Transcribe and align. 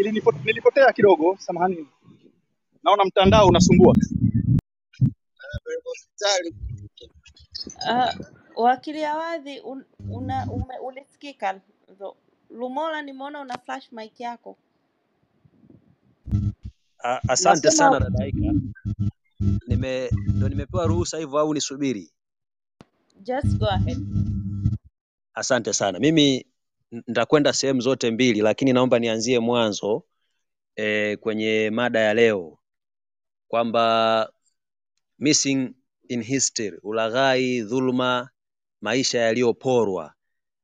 ilinipo, 0.00 0.32
nilipotea 0.44 0.92
kidogo, 0.92 1.36
samahani. 1.40 1.86
Naona 2.82 3.04
mtandao 3.04 3.46
unasumbua. 3.48 3.94
Uh, 7.88 8.12
wakili 8.56 9.04
Awadhi 9.04 9.60
un, 9.60 9.84
una, 10.10 10.46
ume, 10.50 10.78
ulisikika 10.78 11.60
Zo- 11.98 12.16
Lumola, 12.50 13.02
nimeona 13.02 13.40
una 13.40 13.58
flash 13.58 13.92
mic 13.92 14.20
yako. 14.20 14.56
A- 17.04 17.20
Asante 17.28 17.68
Nasema 17.68 17.84
sana 17.90 18.00
dada 18.00 18.24
Aika. 18.24 18.54
Nime 19.66 20.10
ndo 20.26 20.48
nimepewa 20.48 20.86
ruhusa 20.86 21.18
hivyo 21.18 21.38
au 21.38 21.54
nisubiri? 21.54 22.10
just 23.22 23.58
go 23.58 23.66
ahead. 23.66 23.98
Asante 25.34 25.72
sana. 25.72 25.98
Mimi 25.98 26.46
nitakwenda 26.90 27.52
sehemu 27.52 27.80
zote 27.80 28.10
mbili, 28.10 28.40
lakini 28.40 28.72
naomba 28.72 28.98
nianzie 28.98 29.38
mwanzo 29.38 30.02
e, 30.76 31.16
kwenye 31.16 31.70
mada 31.70 32.00
ya 32.00 32.14
leo 32.14 32.58
kwamba 33.48 34.32
missing 35.18 35.74
in 36.08 36.22
history, 36.22 36.78
ulaghai, 36.82 37.60
dhuluma, 37.62 38.28
maisha 38.80 39.18
yaliyoporwa. 39.18 40.14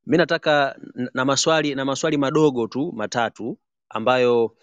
Mi 0.05 0.17
nataka 0.17 0.79
na 1.13 1.25
maswali 1.25 1.75
na 1.75 1.85
maswali 1.85 2.17
madogo 2.17 2.67
tu 2.67 2.91
matatu 2.95 3.57
ambayo 3.89 4.55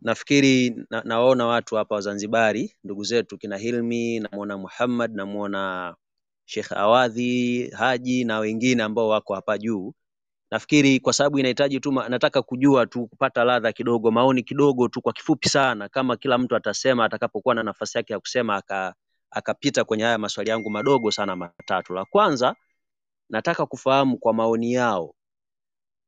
nafikiri 0.00 0.70
na, 0.90 1.02
nawaona 1.04 1.46
watu 1.46 1.76
hapa 1.76 1.94
Wazanzibari, 1.94 2.76
ndugu 2.84 3.04
zetu 3.04 3.38
kina 3.38 3.56
Hilmi, 3.56 4.20
namuona 4.20 4.58
Muhammad, 4.58 5.14
namwona 5.14 5.94
Sheikh 6.44 6.72
Awadhi, 6.72 7.68
Haji 7.70 8.24
na 8.24 8.38
wengine 8.38 8.82
ambao 8.82 9.08
wako 9.08 9.34
hapa 9.34 9.58
juu. 9.58 9.94
Nafikiri 10.50 11.00
kwa 11.00 11.12
sababu 11.12 11.38
inahitaji 11.38 11.80
tu, 11.80 11.92
nataka 11.92 12.42
kujua 12.42 12.86
tu 12.86 13.06
kupata 13.06 13.44
ladha 13.44 13.72
kidogo, 13.72 14.10
maoni 14.10 14.42
kidogo 14.42 14.88
tu 14.88 15.00
kwa 15.02 15.12
kifupi 15.12 15.48
sana, 15.48 15.88
kama 15.88 16.16
kila 16.16 16.38
mtu 16.38 16.56
atasema 16.56 17.04
atakapokuwa 17.04 17.54
na 17.54 17.62
nafasi 17.62 17.98
yake 17.98 18.12
ya 18.12 18.20
kusema 18.20 18.56
aka 18.56 18.94
akapita 19.30 19.84
kwenye 19.84 20.04
haya 20.04 20.18
maswali 20.18 20.50
yangu 20.50 20.70
madogo 20.70 21.10
sana 21.10 21.36
matatu. 21.36 21.94
La 21.94 22.04
kwanza 22.04 22.56
nataka 23.30 23.66
kufahamu 23.66 24.18
kwa 24.18 24.34
maoni 24.34 24.72
yao 24.72 25.14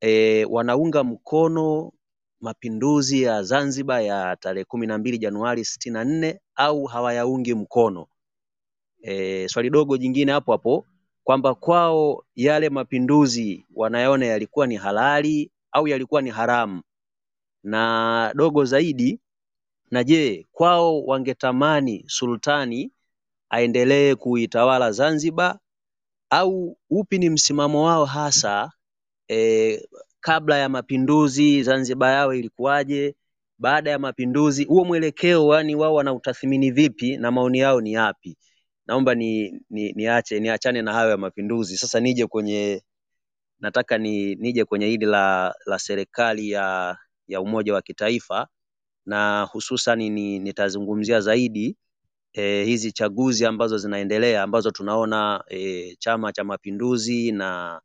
e, 0.00 0.44
wanaunga 0.44 1.05
mkono 1.05 1.92
mapinduzi 2.41 3.22
ya 3.22 3.42
Zanzibar 3.42 4.02
ya 4.02 4.36
tarehe 4.36 4.64
kumi 4.64 4.86
na 4.86 4.98
mbili 4.98 5.18
Januari 5.18 5.64
sitini 5.64 5.92
na 5.92 6.05
nne 6.05 6.41
au 6.55 6.84
hawayaungi 6.84 7.55
mkono. 7.55 8.06
E, 9.02 9.48
swali 9.48 9.70
dogo 9.70 9.96
jingine 9.96 10.33
hapo 10.33 10.52
hapo 10.52 10.86
kwamba 11.24 11.54
kwao 11.54 12.24
yale 12.34 12.68
mapinduzi 12.70 13.66
wanayaona 13.74 14.26
yalikuwa 14.26 14.66
ni 14.66 14.76
halali 14.76 15.50
au 15.72 15.88
yalikuwa 15.88 16.22
ni 16.22 16.30
haramu, 16.30 16.82
na 17.62 18.32
dogo 18.36 18.64
zaidi, 18.64 19.20
na 19.90 20.04
je, 20.04 20.46
kwao 20.52 21.02
wangetamani 21.04 22.04
sultani 22.08 22.92
aendelee 23.50 24.14
kuitawala 24.14 24.92
Zanzibar 24.92 25.58
au 26.30 26.78
upi 26.90 27.18
ni 27.18 27.30
msimamo 27.30 27.84
wao 27.84 28.05
hasa 28.05 28.72
e, 29.30 29.88
kabla 30.20 30.58
ya 30.58 30.68
mapinduzi 30.68 31.62
Zanzibar 31.62 32.12
yao 32.12 32.34
ilikuwaje? 32.34 33.14
Baada 33.58 33.90
ya 33.90 33.98
mapinduzi 33.98 34.64
huo 34.64 34.84
mwelekeo, 34.84 35.55
yani 35.55 35.74
wao 35.74 35.94
wanautathmini 35.94 36.70
vipi 36.70 37.16
na 37.16 37.30
maoni 37.30 37.58
yao 37.58 37.80
ni 37.80 37.92
yapi? 37.92 38.36
Naomba 38.91 39.14
ni, 39.14 39.60
ni, 39.70 39.92
niache 39.92 40.41
niachane 40.41 40.83
na 40.83 40.92
hayo 40.92 41.10
ya 41.10 41.16
mapinduzi. 41.16 41.77
Sasa 41.77 42.00
nije 42.00 42.27
kwenye 42.27 42.83
nataka 43.60 43.98
ni 43.98 44.34
nije 44.34 44.64
kwenye 44.64 44.86
hili 44.86 45.06
la 45.06 45.55
la 45.66 45.78
serikali 45.78 46.50
ya 46.50 46.98
ya 47.28 47.41
umoja 47.41 47.74
wa 47.74 47.83
kitaifa 47.83 48.48
na 49.06 49.42
hususan 49.52 49.98
ni, 49.98 50.38
nitazungumzia 50.38 51.20
zaidi 51.20 51.77
e, 52.33 52.64
hizi 52.64 52.92
chaguzi 52.92 53.46
ambazo 53.46 53.78
zinaendelea 53.78 54.42
ambazo 54.42 54.70
tunaona 54.70 55.45
e, 55.48 55.96
Chama 55.98 56.33
cha 56.33 56.45
Mapinduzi 56.45 57.33
na 57.33 57.80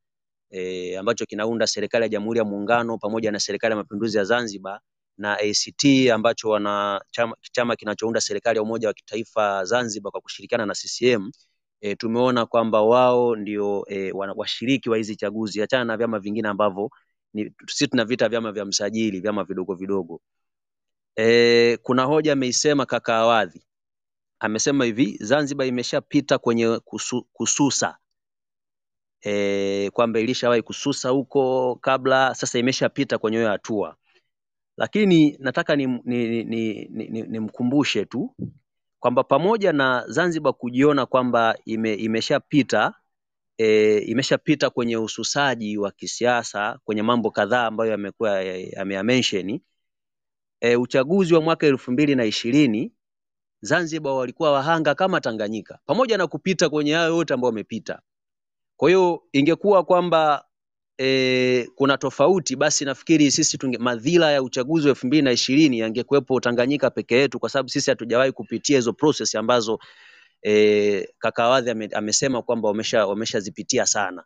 e, 0.51 0.97
ambacho 0.97 1.25
kinaunda 1.25 1.67
serikali 1.67 2.03
ya 2.03 2.09
Jamhuri 2.09 2.39
ya 2.39 2.45
Muungano 2.45 2.97
pamoja 2.97 3.31
na 3.31 3.39
serikali 3.39 3.71
ya 3.71 3.77
Mapinduzi 3.77 4.17
ya 4.17 4.23
Zanzibar 4.23 4.79
na 5.17 5.37
ACT 5.37 6.09
ambacho 6.13 6.49
wana 6.49 7.01
chama, 7.11 7.35
chama 7.51 7.75
kinachounda 7.75 8.21
serikali 8.21 8.57
ya 8.57 8.63
umoja 8.63 8.87
wa 8.87 8.93
kitaifa 8.93 9.65
Zanzibar 9.65 10.11
kwa 10.11 10.21
kushirikiana 10.21 10.65
na 10.65 10.73
CCM. 10.73 11.31
E, 11.81 11.95
tumeona 11.95 12.45
kwamba 12.45 12.81
wao 12.81 13.35
ndio 13.35 13.85
e, 13.89 14.11
washiriki 14.11 14.89
wa 14.89 14.97
hizi 14.97 15.15
chaguzi, 15.15 15.61
achana 15.61 15.83
na 15.85 15.97
vyama 15.97 16.19
vingine 16.19 16.47
ambavyo 16.49 16.89
sisi 17.67 17.87
tunavita 17.87 18.29
vyama 18.29 18.51
vya 18.51 18.65
msajili, 18.65 19.19
vyama 19.19 19.43
vidogo 19.43 19.73
vidogo. 19.75 20.21
E, 21.15 21.77
kuna 21.77 22.03
hoja 22.03 22.33
ameisema 22.33 22.85
kaka 22.85 23.15
Awadhi, 23.17 23.65
amesema 24.39 24.85
hivi 24.85 25.17
Zanzibar 25.21 25.67
imeshapita 25.67 26.37
kwenye 26.37 26.79
kusu, 26.79 27.23
kususa 27.33 27.97
e, 29.21 29.89
kwamba 29.93 30.19
ilishawahi 30.19 30.61
kususa 30.61 31.09
huko 31.09 31.75
kabla, 31.81 32.35
sasa 32.35 32.59
imeshapita 32.59 33.17
kwenye 33.17 33.37
hiyo 33.37 33.49
hatua, 33.49 33.95
lakini 34.77 35.37
nataka 35.39 35.75
nimkumbushe 35.75 36.43
ni, 36.43 36.43
ni, 36.43 36.87
ni, 36.89 37.07
ni, 37.09 37.21
nimkumbushe 37.21 38.05
tu 38.05 38.35
kwamba 38.99 39.23
pamoja 39.23 39.73
na 39.73 40.05
Zanzibar 40.07 40.53
kujiona 40.53 41.05
kwamba 41.05 41.57
ime, 41.65 41.93
imeshapita 41.93 42.93
e, 43.57 43.97
imeshapita 43.97 44.69
kwenye 44.69 44.97
ususaji 44.97 45.77
wa 45.77 45.91
kisiasa 45.91 46.79
kwenye 46.83 47.01
mambo 47.03 47.31
kadhaa 47.31 47.65
ambayo 47.65 47.91
yamekuwa 47.91 48.39
ameyamensheni 48.77 49.61
e, 50.61 50.75
uchaguzi 50.75 51.33
wa 51.33 51.41
mwaka 51.41 51.67
elfu 51.67 51.91
mbili 51.91 52.15
na 52.15 52.25
ishirini 52.25 52.91
Zanzibar 53.61 54.13
walikuwa 54.13 54.51
wahanga 54.51 54.95
kama 54.95 55.21
Tanganyika, 55.21 55.79
pamoja 55.85 56.17
na 56.17 56.27
kupita 56.27 56.69
kwenye 56.69 56.93
hayo 56.93 57.15
yote 57.15 57.33
ambayo 57.33 57.49
wamepita. 57.49 58.01
Kwa 58.77 58.89
hiyo 58.89 59.23
ingekuwa 59.33 59.83
kwamba 59.83 60.44
e, 60.97 61.67
kuna 61.75 61.97
tofauti, 61.97 62.55
basi 62.55 62.85
nafikiri 62.85 63.31
sisi 63.31 63.57
tunge, 63.57 63.77
madhila 63.77 64.31
ya 64.31 64.43
uchaguzi 64.43 64.87
wa 64.87 64.89
elfu 64.89 65.07
mbili 65.07 65.21
na 65.23 65.31
ishirini 65.31 65.79
yangekuwepo 65.79 66.39
Tanganyika 66.39 66.89
peke 66.89 67.15
yetu, 67.15 67.39
kwa 67.39 67.49
sababu 67.49 67.69
sisi 67.69 67.89
hatujawahi 67.89 68.31
kupitia 68.31 68.77
hizo 68.77 68.93
process 68.93 69.35
ambazo 69.35 69.79
e, 70.45 71.07
kaka 71.19 71.43
Awadhi 71.43 71.69
ame, 71.69 71.89
amesema 71.93 72.41
kwamba 72.41 72.67
wamesha 72.67 73.05
wameshazipitia 73.07 73.85
sana, 73.85 74.23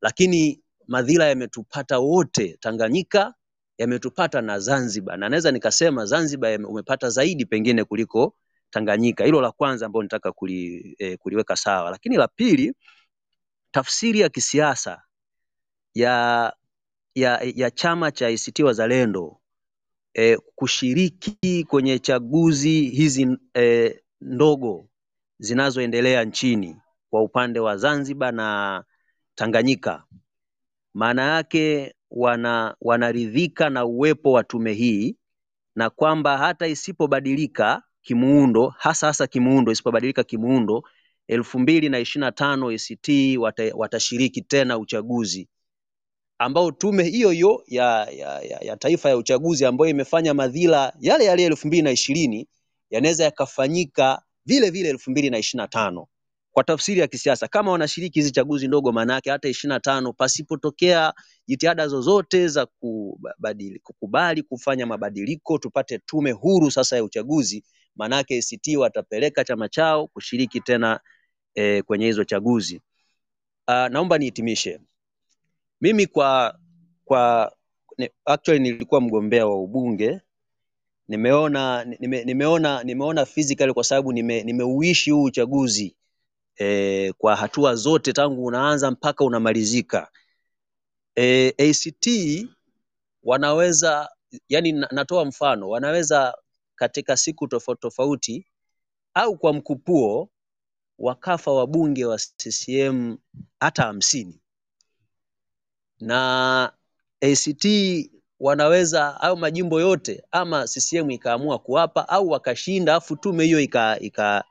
lakini 0.00 0.62
madhila 0.88 1.26
yametupata 1.28 1.98
wote 1.98 2.56
Tanganyika 2.60 3.34
yametupata 3.78 4.42
na 4.42 4.58
Zanzibar, 4.58 5.18
na 5.18 5.28
naweza 5.28 5.52
nikasema 5.52 6.06
Zanzibar 6.06 6.66
umepata 6.66 7.10
zaidi 7.10 7.46
pengine 7.46 7.84
kuliko 7.84 8.36
Tanganyika. 8.70 9.24
Hilo 9.24 9.40
la 9.40 9.50
kwanza 9.52 9.86
ambalo 9.86 10.02
nitaka 10.02 10.32
kuli, 10.32 10.94
eh, 10.98 11.18
kuliweka 11.18 11.56
sawa, 11.56 11.90
lakini 11.90 12.16
la 12.16 12.28
pili, 12.28 12.72
tafsiri 13.70 14.20
ya 14.20 14.28
kisiasa 14.28 15.02
ya 15.96 16.52
ya, 17.14 17.40
ya 17.54 17.70
chama 17.70 18.10
cha 18.10 18.26
ACT 18.28 18.58
Wazalendo 18.60 19.40
eh, 20.14 20.38
kushiriki 20.54 21.64
kwenye 21.64 21.98
chaguzi 21.98 22.80
hizi 22.82 23.38
eh, 23.54 24.00
ndogo 24.20 24.88
zinazoendelea 25.38 26.24
nchini 26.24 26.76
kwa 27.10 27.22
upande 27.22 27.60
wa 27.60 27.76
Zanzibar 27.76 28.32
na 28.34 28.84
Tanganyika, 29.34 30.04
maana 30.94 31.22
yake 31.22 31.94
wana 32.10 32.76
wanaridhika 32.80 33.70
na 33.70 33.84
uwepo 33.84 34.32
wa 34.32 34.44
tume 34.44 34.72
hii 34.72 35.16
na 35.76 35.90
kwamba 35.90 36.38
hata 36.38 36.66
isipobadilika 36.66 37.82
kimuundo, 38.02 38.68
hasa 38.78 39.06
hasa 39.06 39.26
kimuundo, 39.26 39.72
isipobadilika 39.72 40.24
kimuundo, 40.24 40.82
elfu 41.28 41.58
mbili 41.58 41.88
na 41.88 41.98
ishirini 41.98 42.26
na 42.26 42.32
tano 42.32 42.68
ACT 42.68 43.08
wata, 43.38 43.62
watashiriki 43.74 44.42
tena 44.42 44.78
uchaguzi 44.78 45.48
ambao 46.38 46.70
tume 46.72 47.02
hiyo 47.04 47.30
hiyo 47.30 47.64
ya, 47.66 48.08
ya, 48.10 48.40
ya, 48.42 48.58
ya 48.60 48.76
taifa 48.76 49.08
ya 49.08 49.16
uchaguzi 49.16 49.64
ambayo 49.64 49.90
imefanya 49.90 50.34
madhila 50.34 50.92
yale 51.00 51.24
yale 51.24 51.44
elfu 51.44 51.66
mbili 51.66 51.82
na 51.82 51.90
ishirini 51.90 52.48
yanaweza 52.90 53.24
yakafanyika 53.24 54.22
vile 54.46 54.70
vile 54.70 54.88
elfu 54.88 55.10
mbili 55.10 55.30
na 55.30 55.38
ishirini 55.38 55.62
na 55.62 55.68
tano 55.68 56.06
kwa 56.56 56.64
tafsiri 56.64 57.00
ya 57.00 57.06
kisiasa. 57.06 57.48
Kama 57.48 57.72
wanashiriki 57.72 58.18
hizi 58.18 58.30
chaguzi 58.30 58.68
ndogo, 58.68 58.92
maana 58.92 59.14
hata 59.24 59.48
ishirini 59.48 59.74
na 59.74 59.80
tano 59.80 60.12
pasipotokea 60.12 61.12
jitihada 61.46 61.88
zozote 61.88 62.48
za 62.48 62.66
kubadili, 62.66 63.78
kukubali 63.78 64.42
kufanya 64.42 64.86
mabadiliko, 64.86 65.58
tupate 65.58 65.98
tume 65.98 66.30
huru 66.32 66.70
sasa 66.70 66.96
ya 66.96 67.04
uchaguzi, 67.04 67.64
maana 67.96 68.18
ACT 68.18 68.76
watapeleka 68.76 69.44
chama 69.44 69.68
chao 69.68 70.06
kushiriki 70.06 70.60
tena 70.60 71.00
eh, 71.54 71.82
kwenye 71.84 72.06
hizo 72.06 72.24
chaguzi. 72.24 72.80
Uh, 73.68 73.74
naomba 73.74 74.18
nihitimishe. 74.18 74.80
Mimi 75.80 76.06
kwa 76.06 76.58
kwa 77.04 77.52
actually 78.24 78.60
nilikuwa 78.60 79.00
mgombea 79.00 79.46
wa 79.46 79.60
ubunge 79.62 80.20
nimeona 81.08 81.84
nime, 81.84 82.24
nimeona 82.24 82.84
nimeona 82.84 83.26
physically 83.26 83.72
kwa 83.72 83.84
sababu 83.84 84.12
nime, 84.12 84.42
nimeuishi 84.42 85.10
huu 85.10 85.22
uchaguzi 85.22 85.96
e, 86.56 87.12
kwa 87.18 87.36
hatua 87.36 87.74
zote 87.74 88.12
tangu 88.12 88.44
unaanza 88.44 88.90
mpaka 88.90 89.24
unamalizika. 89.24 90.10
E, 91.16 91.48
ACT 91.58 92.08
wanaweza 93.22 94.08
yani 94.48 94.72
natoa 94.72 95.24
mfano, 95.24 95.68
wanaweza 95.68 96.34
katika 96.74 97.16
siku 97.16 97.48
tofauti 97.48 97.80
tofauti 97.80 98.46
au 99.14 99.38
kwa 99.38 99.52
mkupuo 99.52 100.30
wakafa 100.98 101.52
wabunge 101.52 102.04
wa 102.04 102.18
CCM 102.18 103.16
hata 103.60 103.82
hamsini 103.82 104.40
na 106.00 106.72
ACT 107.20 107.66
wanaweza 108.40 109.20
au 109.20 109.36
majimbo 109.36 109.80
yote 109.80 110.22
ama 110.30 110.64
CCM 110.66 111.10
ikaamua 111.10 111.58
kuwapa 111.58 112.08
au 112.08 112.28
wakashinda, 112.30 112.94
afu 112.94 113.16
tume 113.16 113.44
hiyo 113.44 113.60
ika 113.60 113.98
ika 114.00 114.44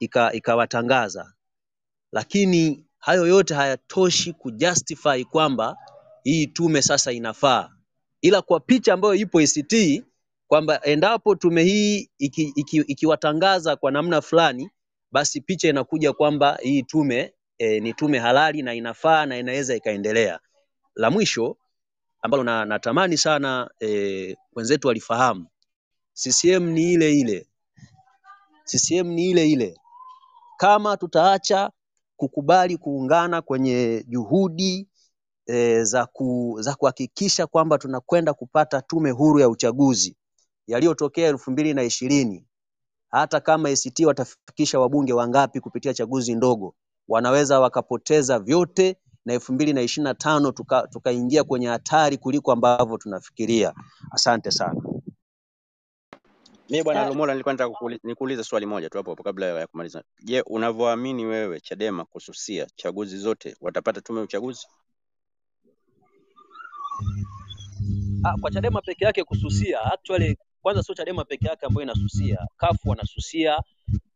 ika 0.00 0.32
ikawatangaza, 0.32 1.32
lakini 2.12 2.84
hayo 2.98 3.26
yote 3.26 3.54
hayatoshi 3.54 4.32
kujustify 4.32 5.24
kwamba 5.24 5.76
hii 6.24 6.46
tume 6.46 6.82
sasa 6.82 7.12
inafaa, 7.12 7.70
ila 8.20 8.42
kwa 8.42 8.60
picha 8.60 8.94
ambayo 8.94 9.14
ipo 9.14 9.38
ACT 9.40 10.02
kwamba 10.48 10.82
endapo 10.84 11.34
tume 11.34 11.62
hii 11.64 12.10
iki, 12.18 12.52
iki, 12.56 12.76
ikiwatangaza 12.76 13.76
kwa 13.76 13.90
namna 13.90 14.20
fulani, 14.20 14.70
basi 15.12 15.40
picha 15.40 15.68
inakuja 15.68 16.12
kwamba 16.12 16.58
hii 16.62 16.82
tume 16.82 17.34
e, 17.58 17.80
ni 17.80 17.92
tume 17.94 18.18
halali 18.18 18.62
na 18.62 18.74
inafaa 18.74 19.26
na 19.26 19.38
inaweza 19.38 19.76
ikaendelea. 19.76 20.40
La 20.94 21.10
mwisho 21.10 21.56
ambalo 22.22 22.44
na, 22.44 22.64
natamani 22.64 23.16
sana 23.18 23.70
e, 23.80 24.36
wenzetu 24.56 24.88
walifahamu, 24.88 25.46
CCM 26.14 26.70
ni 26.70 26.92
ile 26.92 27.18
ile, 27.18 27.46
CCM 28.64 29.06
ni 29.08 29.30
ile 29.30 29.50
ile. 29.50 29.76
Kama 30.56 30.96
tutaacha 30.96 31.70
kukubali 32.16 32.76
kuungana 32.76 33.42
kwenye 33.42 34.04
juhudi 34.08 34.88
e, 35.46 35.84
za 35.84 36.06
ku, 36.06 36.56
za 36.60 36.74
kuhakikisha 36.74 37.46
kwamba 37.46 37.78
tunakwenda 37.78 38.34
kupata 38.34 38.82
tume 38.82 39.10
huru 39.10 39.40
ya 39.40 39.48
uchaguzi 39.48 40.16
yaliyotokea 40.66 41.28
elfu 41.28 41.50
mbili 41.50 41.74
na 41.74 41.82
ishirini 41.82 42.46
hata 43.10 43.40
kama 43.40 43.68
ACT 43.68 44.00
watafikisha 44.00 44.80
wabunge 44.80 45.12
wangapi 45.12 45.60
kupitia 45.60 45.94
chaguzi 45.94 46.34
ndogo, 46.34 46.74
wanaweza 47.08 47.60
wakapoteza 47.60 48.38
vyote 48.38 48.96
na 49.24 49.32
elfu 49.34 49.52
mbili 49.52 49.72
na 49.72 49.82
ishirini 49.82 50.04
na 50.08 50.14
tano 50.14 50.52
tukaingia 50.90 51.40
tuka 51.40 51.48
kwenye 51.48 51.66
hatari 51.66 52.18
kuliko 52.18 52.52
ambavyo 52.52 52.98
tunafikiria. 52.98 53.74
Asante 54.10 54.50
sana. 54.50 54.82
Mimi 56.70 56.82
bwana 56.84 57.02
Uh, 57.02 57.08
Lumola, 57.08 57.32
nilikuwa 57.32 57.54
nataka 57.54 57.98
nikuulize 58.04 58.44
swali 58.44 58.66
moja 58.66 58.90
tu 58.90 58.96
hapo 58.98 59.10
hapo 59.10 59.22
kabla 59.22 59.46
ya 59.46 59.66
kumaliza. 59.66 60.02
Je, 60.22 60.40
unavyoamini 60.42 61.24
wewe 61.26 61.60
Chadema 61.60 62.04
kususia 62.04 62.66
chaguzi 62.76 63.18
zote 63.18 63.56
watapata 63.60 64.00
tume 64.00 64.18
ya 64.18 64.24
uchaguzi? 64.24 64.66
Ah, 68.24 68.36
kwa 68.40 68.50
Chadema 68.50 68.80
peke 68.82 69.04
yake 69.04 69.24
kususia, 69.24 69.82
actually 69.92 70.36
kwanza 70.62 70.82
sio 70.82 70.94
Chadema 70.94 71.24
peke 71.24 71.46
yake 71.48 71.66
ambayo 71.66 71.82
inasusia, 71.84 72.46
kafu 72.56 72.88
wanasusia, 72.90 73.62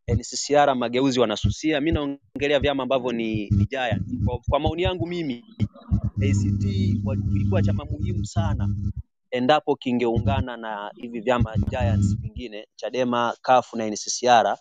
NCCR 0.09 0.75
Mageuzi 0.77 1.21
wanasusia. 1.21 1.81
Mimi 1.81 1.93
naongelea 1.93 2.61
vyama 2.61 2.83
ambavyo 2.83 3.12
ni, 3.12 3.49
ni. 3.51 3.67
Kwa, 4.27 4.39
kwa 4.49 4.61
maoni 4.61 4.83
yangu 4.83 5.06
mimi 5.06 5.45
ACT 6.23 6.65
wa- 7.05 7.17
kilikuwa 7.17 7.62
chama 7.62 7.85
muhimu 7.85 8.27
sana 8.27 8.69
endapo 9.31 9.77
kingeungana 9.77 10.56
na 10.56 10.91
hivi 10.97 11.21
vyama 11.21 11.56
giants 11.71 12.17
vingine 12.23 12.67
Chadema, 12.77 13.37
CUF 13.43 13.75
na 13.75 13.87
NCCR 13.91 14.59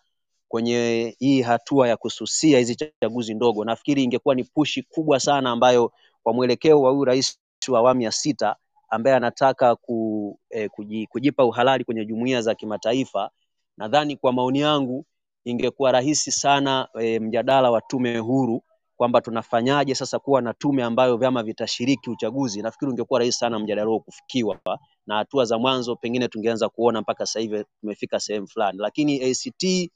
kwenye 0.48 1.16
hii 1.20 1.42
hatua 1.42 1.88
ya 1.88 1.98
kususia 1.98 2.60
hizi 2.60 2.76
chaguzi 3.02 3.34
ndogo. 3.34 3.66
Nafikiri 3.66 4.04
ingekuwa 4.04 4.36
ni 4.36 4.44
pushi 4.44 4.84
kubwa 4.84 5.20
sana 5.20 5.50
ambayo 5.52 5.92
kwa 6.24 6.34
mwelekeo 6.34 6.82
wa 6.82 6.92
huyu 6.92 7.06
rais 7.06 7.40
wa 7.68 7.80
awamu 7.80 8.02
ya 8.02 8.12
sita 8.12 8.56
ambaye 8.90 9.16
anataka 9.16 9.76
ku, 9.76 10.40
eh, 10.50 10.70
kujipa 11.10 11.46
uhalali 11.46 11.84
kwenye 11.84 12.06
jumuiya 12.06 12.42
za 12.42 12.56
kimataifa, 12.56 13.30
nadhani 13.78 14.18
kwa 14.18 14.34
maoni 14.34 14.60
yangu 14.60 15.06
ingekuwa 15.46 15.92
rahisi 15.92 16.32
sana 16.32 16.88
e, 17.02 17.20
mjadala 17.20 17.72
wa 17.72 17.82
tume 17.82 18.18
huru 18.18 18.64
kwamba 18.98 19.22
tunafanyaje 19.22 19.96
sasa 19.96 20.20
kuwa 20.20 20.42
na 20.42 20.54
tume 20.54 20.84
ambayo 20.84 21.18
vyama 21.18 21.44
vitashiriki 21.44 22.10
uchaguzi. 22.10 22.62
Nafikiri 22.62 22.92
ungekuwa 22.92 23.20
rahisi 23.20 23.38
sana 23.38 23.60
mjadala 23.60 23.88
huo 23.88 24.00
kufikiwa, 24.00 24.60
na 25.08 25.16
hatua 25.16 25.46
za 25.46 25.58
mwanzo 25.58 25.96
pengine 25.96 26.28
tungeanza 26.28 26.70
kuona 26.70 27.02
mpaka 27.02 27.26
sasa 27.26 27.40
hivi 27.40 27.66
tumefika 27.82 28.20
sehemu 28.20 28.48
fulani, 28.48 28.78
lakini 28.82 29.24
ACT 29.24 29.92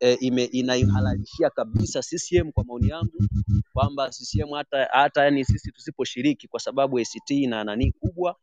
eh, 0.00 0.18
ime, 0.20 0.44
inaihalalishia 0.44 1.50
kabisa 1.50 2.00
CCM 2.02 2.52
kwa 2.52 2.64
maoni 2.64 2.88
yangu 2.88 3.18
kwamba 3.72 4.10
CCM 4.10 4.50
hata 4.54 4.84
hata 4.92 5.24
yani 5.24 5.44
sisi 5.44 5.72
tusiposhiriki 5.72 6.48
kwa 6.48 6.60
sababu 6.60 6.98
ACT 6.98 7.30
ina 7.30 7.64
nani 7.64 7.92
kubwa 7.92 8.36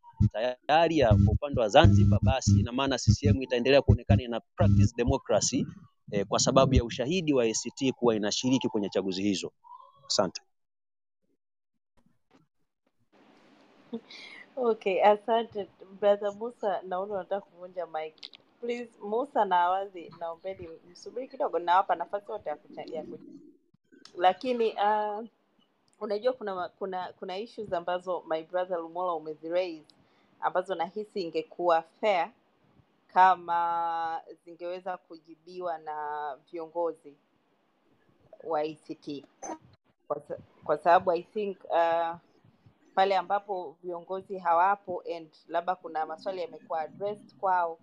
tayari 0.66 0.98
ya 0.98 1.08
kwa 1.08 1.32
upande 1.34 1.60
wa 1.60 1.68
Zanzibar, 1.68 2.20
basi 2.22 2.60
ina 2.60 2.72
maana 2.72 2.98
CCM 2.98 3.42
itaendelea 3.42 3.82
kuonekana 3.82 4.22
ina 4.22 4.40
practice 4.40 4.94
democracy 4.96 5.66
eh, 6.12 6.26
kwa 6.26 6.38
sababu 6.38 6.74
ya 6.74 6.84
ushahidi 6.84 7.32
wa 7.34 7.44
ACT 7.44 7.92
kuwa 7.96 8.16
inashiriki 8.16 8.68
kwenye 8.68 8.88
chaguzi 8.88 9.22
hizo. 9.22 9.52
Asante. 10.06 10.42
okay, 14.56 15.04
asante 15.04 15.68
brother 16.00 16.32
Musa, 16.34 16.82
naona 16.82 17.14
unataka 17.14 17.40
kuvunja 17.40 17.86
mic. 17.86 18.14
Please 18.60 18.90
Musa 19.02 19.44
na 19.44 19.60
awazi 19.60 20.12
naombeni 20.20 20.68
msubiri 20.90 21.28
kidogo, 21.28 21.58
nawapa 21.58 21.94
nafasi 21.94 22.32
yote 22.32 22.48
ya. 22.48 23.04
Lakini 24.16 24.72
uh, 24.72 25.24
unajua 26.00 26.32
kuna 26.32 26.68
kuna 26.68 27.12
kuna 27.18 27.38
issues 27.38 27.72
ambazo 27.72 28.24
my 28.28 28.42
brother 28.42 28.78
Lumola 28.78 29.12
umeziraise 29.12 29.94
ambazo 30.40 30.74
nahisi 30.74 31.22
ingekuwa 31.22 31.82
fair 31.82 32.30
kama 33.06 34.20
zingeweza 34.44 34.96
kujibiwa 34.96 35.78
na 35.78 36.36
viongozi 36.50 37.16
wa 38.44 38.64
ICT 38.64 39.24
kwa, 40.08 40.22
kwa 40.64 40.78
sababu 40.78 41.10
I 41.12 41.22
think 41.22 41.64
uh, 41.64 42.16
pale 42.94 43.16
ambapo 43.16 43.76
viongozi 43.82 44.38
hawapo 44.38 45.02
and 45.16 45.28
labda 45.48 45.74
kuna 45.74 46.06
maswali 46.06 46.40
yamekuwa 46.40 46.80
addressed 46.80 47.36
kwao 47.36 47.78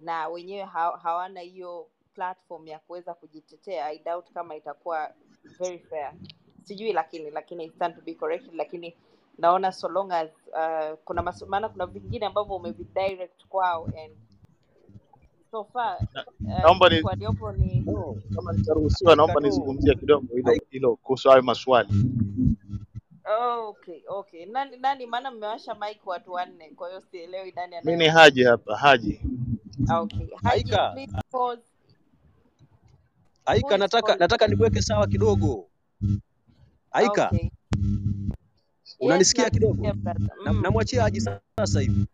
na 0.00 0.28
wenyewe 0.28 0.64
ha 0.64 0.98
hawana 1.02 1.40
hiyo 1.40 1.86
platform 2.14 2.66
ya 2.68 2.78
kuweza 2.78 3.14
kujitetea 3.14 3.86
I 3.86 3.98
doubt 3.98 4.32
kama 4.32 4.56
itakuwa 4.56 5.10
very 5.58 5.78
fair 5.78 6.12
sijui 6.64 6.92
lakini 6.92 7.30
lakini 7.30 7.70
stand 7.70 7.94
to 7.96 8.00
be 8.02 8.14
corrected 8.14 8.54
lakini 8.54 8.96
naona 9.38 9.72
so 9.72 9.88
long 9.88 10.12
as 10.12 10.30
uh, 10.52 10.98
kuna 11.04 11.34
maana 11.48 11.68
kuna 11.68 11.86
vingine 11.86 12.26
ambavyo 12.26 12.56
umevidirect 12.56 13.46
kwao 13.48 13.84
and 13.86 14.16
so 15.50 15.64
far 15.64 15.98
naomba 16.40 16.86
uh, 16.86 16.92
ni 16.92 17.02
waliopo 17.02 17.52
ni 17.52 17.84
kama 18.34 18.52
nitaruhusiwa, 18.52 19.16
naomba 19.16 19.40
nizungumzie 19.40 19.94
kidogo 19.94 20.34
hilo 20.34 20.52
hilo 20.70 20.96
kuhusu 20.96 21.28
hayo 21.28 21.42
maswali. 21.42 21.88
okay 23.58 24.02
okay 24.08 24.46
nani 24.46 24.76
nani 24.76 25.06
maana 25.06 25.30
mmewasha 25.30 25.74
mike 25.74 26.00
watu 26.04 26.32
wanne 26.32 26.70
kwa 26.70 26.88
hiyo 26.88 27.00
sielewi 27.00 27.52
nani 27.56 27.76
Mimi 27.84 28.08
Haji 28.08 28.44
hapa, 28.44 28.76
Haji. 28.76 29.20
Okay 29.98 30.28
haji 30.42 30.70
Aika. 30.72 30.90
please 30.92 31.12
pause 31.30 31.62
Haika, 33.46 33.68
who 33.68 33.76
nataka 33.78 34.16
nataka 34.16 34.46
nikuweke 34.46 34.82
sawa 34.82 35.06
kidogo. 35.06 35.66
Aika. 36.92 37.26
okay 37.28 37.44
yes 37.44 38.96
unanisikia 39.00 39.50
kidogo? 39.50 39.82
nakusikia 39.82 39.94
brother 40.14 40.36
Na- 40.44 40.52
mm. 40.52 40.62
Namwachia 40.62 41.02
Haji 41.02 41.20
sasa 41.20 41.80
hivi. 41.80 42.06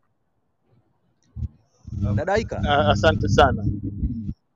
Dada 2.14 2.33
Aika. 2.33 2.62
Ah, 2.68 2.88
Asante 2.90 3.28
sana. 3.28 3.64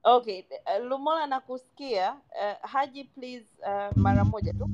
okay 0.05 0.43
uh, 0.43 0.85
lumola 0.89 1.27
nakusikia 1.27 2.13
uh, 2.13 2.71
haji 2.71 3.05
please 3.05 3.47
uh, 3.63 3.97
mara 3.97 4.25
moja 4.25 4.53
tu 4.53 4.71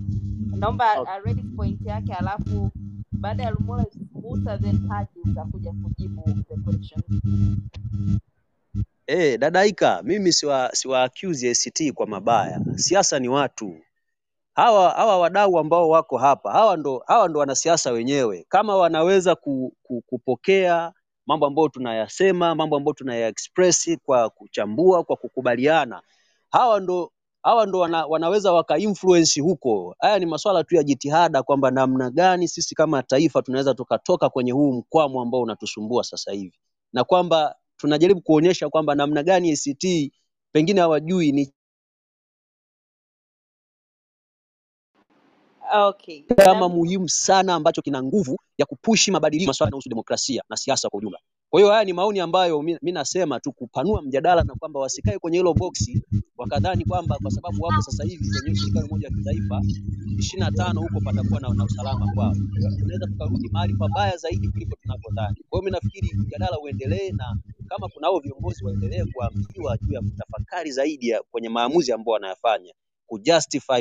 naomba 0.56 1.00
Okay. 1.00 1.32
uh, 1.32 1.56
point 1.56 1.80
yake 1.86 2.14
alafu 2.14 2.70
baada 3.12 3.42
ya 3.42 3.50
lumola 3.50 3.86
musa 4.14 4.58
then 4.58 4.88
haji 4.88 5.20
utakuja 5.24 5.72
kujibu 5.72 6.22
the 6.48 6.56
question 6.56 7.02
Eh, 9.08 9.38
dada 9.38 10.02
mimi 10.02 10.32
siwa 10.32 10.70
siwa 10.74 11.02
accuse 11.02 11.50
ACT 11.50 11.92
kwa 11.94 12.06
mabaya. 12.06 12.60
Siasa 12.76 13.18
ni 13.18 13.28
watu. 13.28 13.76
Hawa 14.54 14.90
hawa 14.90 15.18
wadau 15.18 15.58
ambao 15.58 15.88
wako 15.88 16.18
hapa, 16.18 16.52
hawa 16.52 16.76
ndo 16.76 17.02
hawa 17.06 17.28
ndo 17.28 17.40
wanasiasa 17.40 17.90
wenyewe. 17.92 18.46
Kama 18.48 18.76
wanaweza 18.76 19.34
ku, 19.34 19.72
ku, 19.82 20.02
kupokea 20.06 20.92
mambo 21.26 21.46
ambayo 21.46 21.68
tunayasema, 21.68 22.54
mambo 22.54 22.76
ambayo 22.76 22.94
tunayaexpress 22.94 23.98
kwa 24.02 24.30
kuchambua, 24.30 25.04
kwa 25.04 25.16
kukubaliana, 25.16 26.02
hawa 26.50 26.80
ndo 26.80 27.12
hawa 27.42 27.66
ndo 27.66 27.78
wana, 27.78 28.06
wanaweza 28.06 28.52
waka 28.52 28.78
influence 28.78 29.40
huko. 29.40 29.96
Haya 29.98 30.18
ni 30.18 30.26
masuala 30.26 30.64
tu 30.64 30.76
ya 30.76 30.82
jitihada 30.82 31.42
kwamba 31.42 31.70
namna 31.70 32.10
gani 32.10 32.48
sisi 32.48 32.74
kama 32.74 33.02
taifa 33.02 33.42
tunaweza 33.42 33.74
tukatoka 33.74 34.28
kwenye 34.28 34.52
huu 34.52 34.72
mkwamo 34.72 35.22
ambao 35.22 35.40
unatusumbua 35.40 36.04
sasa 36.04 36.32
hivi, 36.32 36.58
na 36.92 37.04
kwamba 37.04 37.54
tunajaribu 37.76 38.20
kuonyesha 38.20 38.68
kwamba 38.68 38.94
namna 38.94 39.22
gani 39.22 39.52
ACT 39.52 40.12
pengine 40.52 40.80
hawajui 40.80 41.32
ni 41.32 41.52
okay 45.72 46.22
chama 46.44 46.68
muhimu 46.68 47.08
sana 47.08 47.54
ambacho 47.54 47.82
kina 47.82 48.02
nguvu 48.02 48.38
ya 48.58 48.66
kupushi 48.66 49.10
mabadiliko 49.10 49.48
masuala 49.50 49.68
yanayohusu 49.68 49.88
demokrasia 49.88 50.42
na 50.48 50.56
siasa 50.56 50.88
kwa 50.88 50.98
ujumla. 50.98 51.18
Kwa 51.50 51.60
hiyo 51.60 51.72
haya 51.72 51.84
ni 51.84 51.92
maoni 51.92 52.20
ambayo 52.20 52.62
mi, 52.62 52.78
mi 52.82 52.92
nasema 52.92 53.40
tu 53.40 53.52
kupanua 53.52 54.02
mjadala 54.02 54.44
na 54.44 54.54
kwamba 54.54 54.80
wasikae 54.80 55.18
kwenye 55.18 55.36
hilo 55.38 55.54
boksi 55.54 56.02
wakadhani 56.36 56.84
kwamba 56.84 57.18
kwa 57.22 57.30
sababu 57.30 57.62
wapo 57.62 57.82
sasa 57.82 58.04
hivi 58.04 58.30
kwenye 58.40 58.56
serikali 58.56 58.88
moja 58.88 59.08
ya 59.08 59.14
kitaifa 59.14 59.62
ishirini 60.18 60.50
na 60.50 60.52
tano 60.52 60.80
huko 60.80 61.00
patakuwa 61.00 61.40
na, 61.40 61.48
na 61.48 61.64
usalama 61.64 62.12
kwao. 62.14 62.34
Tunaweza 62.78 63.06
tukarudi 63.06 63.48
mahali 63.52 63.74
pabaya 63.74 64.16
zaidi 64.16 64.48
kuliko 64.48 64.76
tunavyodhani. 64.82 65.36
Kwa 65.48 65.58
hiyo 65.60 65.62
mi 65.64 65.70
nafikiri 65.70 66.10
mjadala 66.18 66.58
uendelee, 66.60 67.10
na 67.12 67.36
kama 67.68 67.88
kunao 67.88 68.18
viongozi 68.20 68.64
waendelee 68.64 69.04
kuambiwa 69.04 69.78
juu 69.78 69.92
ya 69.92 70.00
kutafakari 70.00 70.72
zaidi 70.72 71.08
ya 71.08 71.22
kwenye 71.30 71.48
maamuzi 71.48 71.92
ambao 71.92 72.12
wanayafanya 72.12 72.72
kujustify 73.06 73.80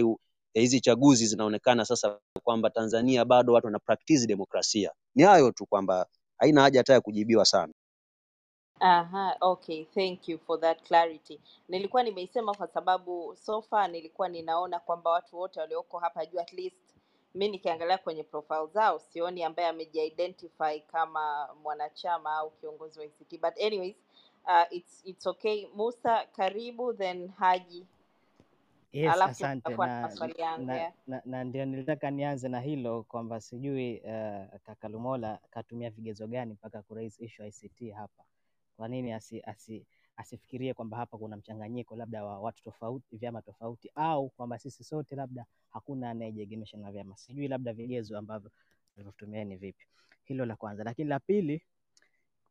eh, 0.53 0.61
hizi 0.63 0.79
chaguzi 0.81 1.25
zinaonekana 1.27 1.85
sasa 1.85 2.19
kwamba 2.43 2.69
Tanzania 2.69 3.25
bado 3.25 3.53
watu 3.53 3.67
wana 3.67 3.79
practice 3.79 4.27
demokrasia. 4.27 4.91
Ni 5.15 5.23
hayo 5.23 5.51
tu 5.51 5.65
kwamba 5.65 6.07
haina 6.39 6.61
haja 6.61 6.79
hata 6.79 6.93
ya 6.93 7.01
kujibiwa 7.01 7.45
sana. 7.45 7.73
Aha, 8.81 9.37
okay, 9.41 9.85
thank 9.95 10.29
you 10.29 10.37
for 10.39 10.59
that 10.61 10.83
clarity. 10.83 11.41
Nilikuwa 11.69 12.03
nimeisema 12.03 12.55
kwa 12.55 12.67
sababu 12.67 13.35
so 13.37 13.61
far 13.61 13.89
nilikuwa 13.91 14.29
ninaona 14.29 14.79
kwamba 14.79 15.11
watu 15.11 15.37
wote 15.39 15.59
walioko 15.59 15.99
hapa 15.99 16.25
juu 16.25 16.39
at 16.39 16.53
least 16.53 16.95
mi 17.35 17.49
nikiangalia 17.49 17.97
kwenye 17.97 18.23
profile 18.23 18.67
zao 18.67 18.99
sioni 18.99 19.43
ambaye 19.43 19.69
amejiidentify 19.69 20.79
kama 20.91 21.49
mwanachama 21.63 22.35
au 22.37 22.51
kiongozi 22.51 22.99
wa 22.99 23.05
ACT. 23.05 23.41
But 23.41 23.61
anyways, 23.63 23.95
uh, 24.45 24.63
it's, 24.77 25.01
it's 25.05 25.27
okay. 25.27 25.67
Musa, 25.75 26.25
karibu 26.37 26.93
then 26.93 27.29
Haji. 27.29 27.85
Yes, 28.95 29.11
asante 29.21 29.75
na 29.77 30.07
na, 30.15 30.57
na, 30.57 30.91
na, 31.07 31.21
na 31.25 31.43
ndio 31.43 31.65
nilitaka 31.65 32.11
nianze 32.11 32.49
na 32.49 32.59
hilo 32.61 33.03
kwamba 33.03 33.41
sijui 33.41 33.99
uh, 33.99 34.59
kaka 34.63 34.87
Lumola 34.87 35.39
katumia 35.49 35.89
vigezo 35.89 36.27
gani 36.27 36.53
mpaka 36.53 36.81
kuraise 36.81 37.25
issue 37.25 37.47
ICT 37.47 37.91
hapa. 37.95 38.23
Kwa 38.77 38.87
nini 38.87 39.11
asi, 39.13 39.41
asi, 39.41 39.85
asifikirie 40.17 40.73
kwamba 40.73 40.97
hapa 40.97 41.17
kuna 41.17 41.37
mchanganyiko 41.37 41.95
labda 41.95 42.23
wa 42.25 42.39
watu 42.39 42.63
tofauti, 42.63 43.17
vyama 43.17 43.41
tofauti, 43.41 43.91
au 43.95 44.29
kwamba 44.29 44.59
sisi 44.59 44.83
sote 44.83 45.15
labda 45.15 45.45
hakuna 45.69 46.09
anayejiegemesha 46.09 46.77
na 46.77 46.91
vyama. 46.91 47.17
Sijui 47.17 47.47
labda 47.47 47.73
vigezo 47.73 48.17
ambavyo 48.17 48.51
alivyotumia 48.95 49.43
ni 49.43 49.55
vipi. 49.57 49.85
Hilo 50.23 50.45
la 50.45 50.55
kwanza, 50.55 50.83
lakini 50.83 51.09
la 51.09 51.19
pili 51.19 51.61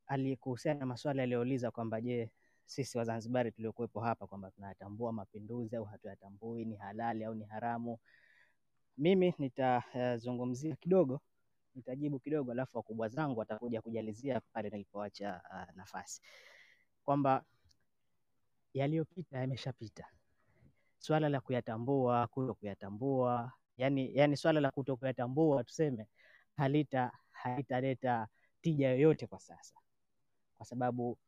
alikuhusiana 0.07 0.81
na 0.81 0.87
maswali 0.87 1.21
aliyouliza 1.21 1.71
kwamba 1.71 2.01
je, 2.01 2.31
sisi 2.67 2.99
Wazanzibari 2.99 3.53
tuliokuwepo 3.53 4.01
hapa 4.01 4.27
kwamba 4.27 4.51
tunayatambua 4.51 5.13
mapinduzi 5.13 5.77
au 5.77 5.85
hatuyatambui, 5.85 6.65
ni 6.65 6.77
halali 6.77 7.25
au 7.25 7.35
ni 7.35 7.45
haramu. 7.45 7.99
Mimi 8.99 9.35
nitazungumzia 9.39 10.77
kidogo, 10.77 11.21
nitajibu 11.75 12.19
kidogo, 12.19 12.53
alafu 12.53 12.77
wakubwa 12.77 13.09
zangu 13.09 13.39
watakuja 13.41 13.83
kujalizia 13.83 14.41
pale 14.53 14.71
nilipoacha 14.71 15.41
uh, 15.51 15.77
nafasi 15.77 16.23
kwamba 17.05 17.45
yaliyopita 18.75 19.39
yameshapita. 19.39 20.07
Swala 20.99 21.29
la 21.29 21.41
kuyatambua, 21.41 22.27
kuto 22.27 22.55
kuyatambua, 22.55 23.53
yani, 23.77 24.17
yani 24.17 24.37
swala 24.37 24.61
la 24.61 24.71
kuto 24.71 24.97
kuyatambua 24.97 25.65
tuseme 25.65 26.07
halita 26.57 27.13
halitaleta 27.31 28.29
tija 28.63 28.89
yoyote 28.91 29.27
kwa 29.27 29.41
sasa, 29.41 29.75
kwa 30.57 30.67
sababu 30.67 31.19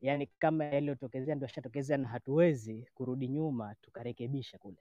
yani 0.00 0.26
kama 0.26 0.64
yaliyotokezea 0.64 1.34
ndio 1.34 1.46
ashatokezea 1.46 1.96
na 1.98 2.08
hatuwezi 2.08 2.88
kurudi 2.94 3.28
nyuma 3.28 3.74
tukarekebisha 3.74 4.58
kule. 4.58 4.76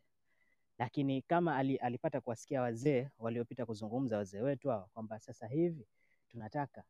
Lakini 0.77 1.21
kama 1.21 1.57
alipata 1.57 2.21
kuwasikia 2.21 2.61
wazee 2.61 3.09
waliopita 3.19 3.65
kuzungumza, 3.65 4.17
wazee 4.17 4.41
wetu 4.41 4.69
hao, 4.69 4.89
kwamba 4.93 5.19
sasa 5.19 5.47
hivi 5.47 5.87
tunataka 6.29 6.83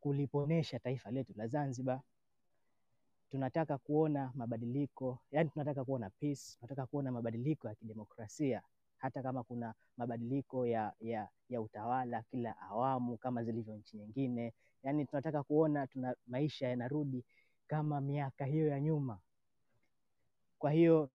kuliponesha 0.00 0.78
taifa 0.78 1.10
letu 1.10 1.32
la 1.36 1.46
Zanzibar, 1.46 2.00
tunataka 3.30 3.78
kuona 3.78 4.32
mabadiliko, 4.34 5.18
yani 5.30 5.50
tunataka 5.50 5.84
kuona 5.84 6.10
peace, 6.10 6.42
tunataka 6.58 6.86
kuona 6.86 7.12
mabadiliko 7.12 7.68
ya 7.68 7.74
kidemokrasia, 7.74 8.62
hata 8.98 9.22
kama 9.22 9.42
kuna 9.42 9.74
mabadiliko 9.96 10.66
ya, 10.66 10.92
ya, 11.00 11.28
ya 11.48 11.60
utawala 11.60 12.22
kila 12.22 12.56
awamu 12.60 13.16
kama 13.16 13.44
zilivyo 13.44 13.76
nchi 13.76 13.96
nyingine. 13.96 14.54
Yani 14.82 15.06
tunataka 15.06 15.42
kuona 15.42 15.86
tuna 15.86 16.14
maisha 16.26 16.68
yanarudi 16.68 17.24
kama 17.70 18.00
miaka 18.00 18.44
hiyo 18.44 18.66
ya 18.68 18.80
nyuma. 18.80 19.18
Kwa 20.58 20.70
hiyo 20.70 21.10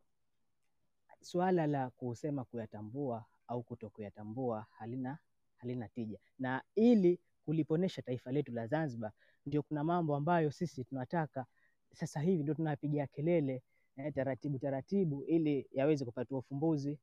suala 1.21 1.67
la 1.67 1.89
kusema 1.89 2.43
kuyatambua 2.45 3.25
au 3.47 3.63
kuto 3.63 3.89
kuyatambua 3.89 4.65
halina 4.71 5.17
halina 5.57 5.87
tija, 5.89 6.19
na 6.39 6.63
ili 6.75 7.19
kuliponesha 7.45 8.01
taifa 8.01 8.31
letu 8.31 8.51
la 8.51 8.67
Zanzibar, 8.67 9.11
ndio 9.45 9.63
kuna 9.63 9.83
mambo 9.83 10.15
ambayo 10.15 10.51
sisi 10.51 10.83
tunataka 10.83 11.45
sasa 11.93 12.19
hivi 12.19 12.43
ndio 12.43 12.53
tunapigia 12.55 13.07
kelele 13.07 13.63
eh, 13.97 14.13
taratibu 14.13 14.59
taratibu, 14.59 15.23
ili 15.23 15.67
yaweze 15.71 16.05
kupatiwa 16.05 16.39
ufumbuzi, 16.39 16.99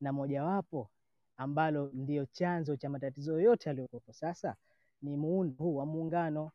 na 0.00 0.12
mojawapo 0.12 0.90
ambalo 1.36 1.90
ndio 1.94 2.26
chanzo 2.26 2.76
cha 2.76 2.88
matatizo 2.88 3.40
yote 3.40 3.68
yaliyokuwepo 3.68 4.12
sasa 4.12 4.56
ni 5.02 5.16
muundo 5.16 5.64
huu 5.64 5.76
wa 5.76 5.86
muungano. 5.86 6.50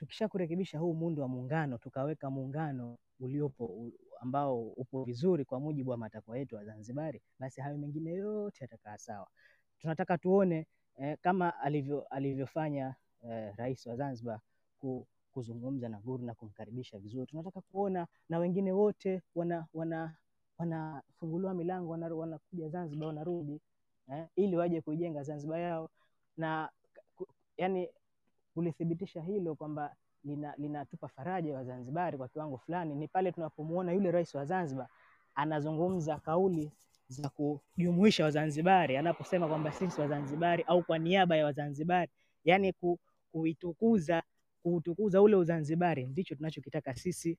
Tukisha 0.00 0.28
kurekebisha 0.28 0.78
huu 0.78 0.94
muundo 0.94 1.22
wa 1.22 1.28
muungano, 1.28 1.78
tukaweka 1.78 2.30
muungano 2.30 2.98
uliopo 3.20 3.90
ambao 4.20 4.62
upo 4.62 5.04
vizuri 5.04 5.44
kwa 5.44 5.60
mujibu 5.60 5.90
wa 5.90 5.96
matakwa 5.96 6.38
yetu 6.38 6.56
wa 6.56 6.64
Zanzibari, 6.64 7.22
basi 7.38 7.60
hayo 7.60 7.78
mengine 7.78 8.10
yote 8.10 8.64
yatakaa 8.64 8.98
sawa. 8.98 9.28
Tunataka 9.78 10.18
tuone 10.18 10.66
eh, 10.96 11.18
kama 11.22 11.58
alivyo 11.60 12.02
alivyofanya 12.10 12.94
eh, 13.22 13.54
rais 13.56 13.86
wa 13.86 13.96
Zanzibar 13.96 14.40
ku, 14.78 15.06
kuzungumza 15.32 15.88
na 15.88 16.00
Guru 16.00 16.24
na 16.24 16.34
kumkaribisha 16.34 16.98
vizuri. 16.98 17.26
Tunataka 17.26 17.60
kuona 17.60 18.06
na 18.28 18.38
wengine 18.38 18.72
wote 18.72 19.22
wana 19.34 19.66
wana 19.74 20.16
wanafunguliwa 20.58 21.54
milango 21.54 21.90
wana- 21.92 22.14
wanakuja 22.14 22.68
Zanzibar 22.68 23.06
wanarudi 23.08 23.60
eh, 24.12 24.26
ili 24.36 24.56
waje 24.56 24.80
kuijenga 24.80 25.22
Zanzibar 25.22 25.60
yao 25.60 25.90
na 26.36 26.70
yani 27.56 27.88
kulithibitisha 28.54 29.22
hilo 29.22 29.54
kwamba 29.54 29.96
lina- 30.24 30.54
linatupa 30.58 31.08
faraja 31.08 31.54
Wazanzibari 31.54 32.18
kwa 32.18 32.28
kiwango 32.28 32.58
fulani 32.58 32.94
ni 32.94 33.08
pale 33.08 33.32
tunapomuona 33.32 33.92
yule 33.92 34.10
rais 34.10 34.34
wa 34.34 34.44
Zanzibar 34.44 34.88
anazungumza 35.34 36.18
kauli 36.18 36.72
za 37.08 37.28
kujumuisha 37.28 38.24
Wazanzibari, 38.24 38.96
anaposema 38.96 39.48
kwamba 39.48 39.72
sisi 39.72 40.00
Wazanzibari 40.00 40.62
au 40.62 40.82
kwa 40.82 40.98
niaba 40.98 41.36
ya 41.36 41.44
Wazanzibari, 41.44 42.10
yani 42.44 42.72
ku, 42.72 42.98
kuitukuza 43.32 44.22
kuutukuza 44.62 45.22
ule 45.22 45.36
Uzanzibari, 45.36 46.06
ndicho 46.06 46.34
tunachokitaka 46.34 46.94
sisi 46.94 47.38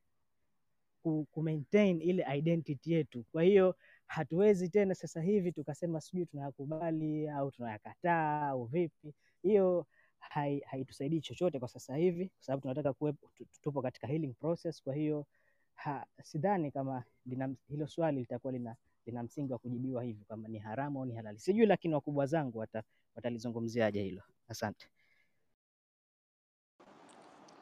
ku, 1.04 1.28
ku 1.32 1.44
maintain 1.44 2.02
ile 2.02 2.26
identity 2.38 2.94
yetu. 2.94 3.24
Kwa 3.32 3.44
hiyo 3.44 3.76
hatuwezi 4.08 4.70
tena 4.70 4.96
sasa 4.96 5.22
hivi 5.22 5.52
tukasema 5.52 6.02
sijui 6.02 6.26
tunayakubali 6.26 7.30
au 7.30 7.52
tunayakataa 7.52 8.48
au 8.48 8.66
vipi. 8.66 9.14
Hiyo 9.44 9.86
hai- 10.30 10.60
haitusaidii 10.66 11.22
chochote 11.22 11.60
kwa 11.60 11.68
sasa 11.68 11.96
hivi, 11.96 12.26
kwa 12.30 12.44
sababu 12.44 12.62
tunataka 12.62 12.94
kuwepo, 12.94 13.30
tupo 13.62 13.82
katika 13.82 14.08
healing 14.08 14.34
process. 14.34 14.84
Kwa 14.84 14.96
hiyo 14.96 15.26
ha, 15.74 16.06
sidhani 16.24 16.72
kama 16.72 17.04
lina, 17.26 17.56
hilo 17.70 17.88
swali 17.88 18.20
litakuwa 18.20 18.54
lina, 18.54 18.76
lina 19.06 19.24
msingi 19.24 19.54
wa 19.54 19.60
kujibiwa 19.60 20.04
hivi 20.04 20.26
kama 20.26 20.48
ni 20.48 20.60
haramu 20.60 21.00
au 21.00 21.06
ni 21.06 21.16
halali, 21.16 21.40
sijui, 21.40 21.66
lakini 21.66 21.94
wakubwa 21.94 22.26
zangu 22.26 22.58
wata, 22.60 22.84
watalizungumziaje 23.16 24.04
hilo. 24.04 24.22
Asante. 24.48 24.88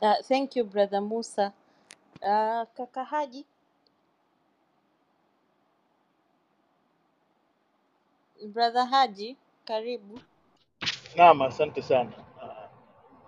Uh, 0.01 0.19
thank 0.27 0.55
you 0.55 0.65
brother 0.65 1.01
Musa. 1.01 1.53
Uh, 2.21 2.63
kaka 2.73 3.03
Haji, 3.03 3.45
brother 8.53 8.85
Haji, 8.85 9.37
karibu. 9.65 10.19
Naam, 11.17 11.41
asante 11.41 11.81
sana. 11.81 12.11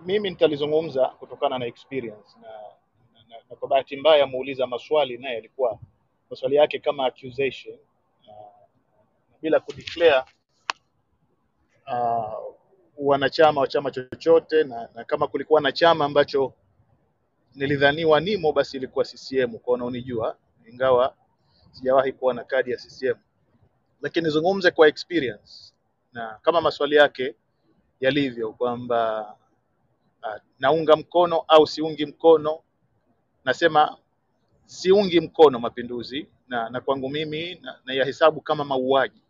Mimi 0.05 0.29
nitalizungumza 0.29 1.07
kutokana 1.09 1.59
na 1.59 1.65
experience. 1.65 2.37
Na, 2.41 2.47
na, 3.13 3.23
na, 3.29 3.37
na 3.49 3.55
kwa 3.55 3.67
bahati 3.69 3.97
mbaya 3.97 4.27
muuliza 4.27 4.67
maswali 4.67 5.17
naye 5.17 5.37
alikuwa 5.37 5.79
maswali 6.29 6.55
yake 6.55 6.79
kama 6.79 7.05
accusation 7.05 7.77
na, 8.27 8.33
bila 9.41 9.59
kudeclare 9.59 10.23
uh, 11.87 12.55
wanachama 12.97 13.61
wa 13.61 13.67
chama 13.67 13.91
chochote 13.91 14.63
na, 14.63 14.89
na 14.95 15.03
kama 15.03 15.27
kulikuwa 15.27 15.61
na 15.61 15.71
chama 15.71 16.05
ambacho 16.05 16.53
nilidhaniwa 17.55 18.19
nimo 18.21 18.51
basi 18.53 18.77
ilikuwa 18.77 19.05
CCM 19.05 19.57
kwa 19.59 19.73
unaonijua, 19.73 20.37
ingawa 20.69 21.15
sijawahi 21.71 22.13
kuwa 22.13 22.33
na 22.33 22.43
kadi 22.43 22.71
ya 22.71 22.77
CCM, 22.77 23.17
lakini 24.01 24.25
nizungumze 24.25 24.71
kwa 24.71 24.87
experience 24.87 25.73
na 26.13 26.39
kama 26.41 26.61
maswali 26.61 26.95
yake 26.95 27.35
yalivyo 27.99 28.53
kwamba 28.53 29.35
naunga 30.59 30.95
mkono 30.95 31.39
au 31.47 31.67
siungi 31.67 32.05
mkono. 32.05 32.59
Nasema 33.45 33.97
siungi 34.65 35.19
mkono 35.21 35.59
mapinduzi 35.59 36.27
na, 36.47 36.69
na 36.69 36.81
kwangu 36.81 37.09
mimi 37.09 37.55
na- 37.55 37.79
nayahesabu 37.85 38.41
kama 38.41 38.65
mauaji 38.65 39.21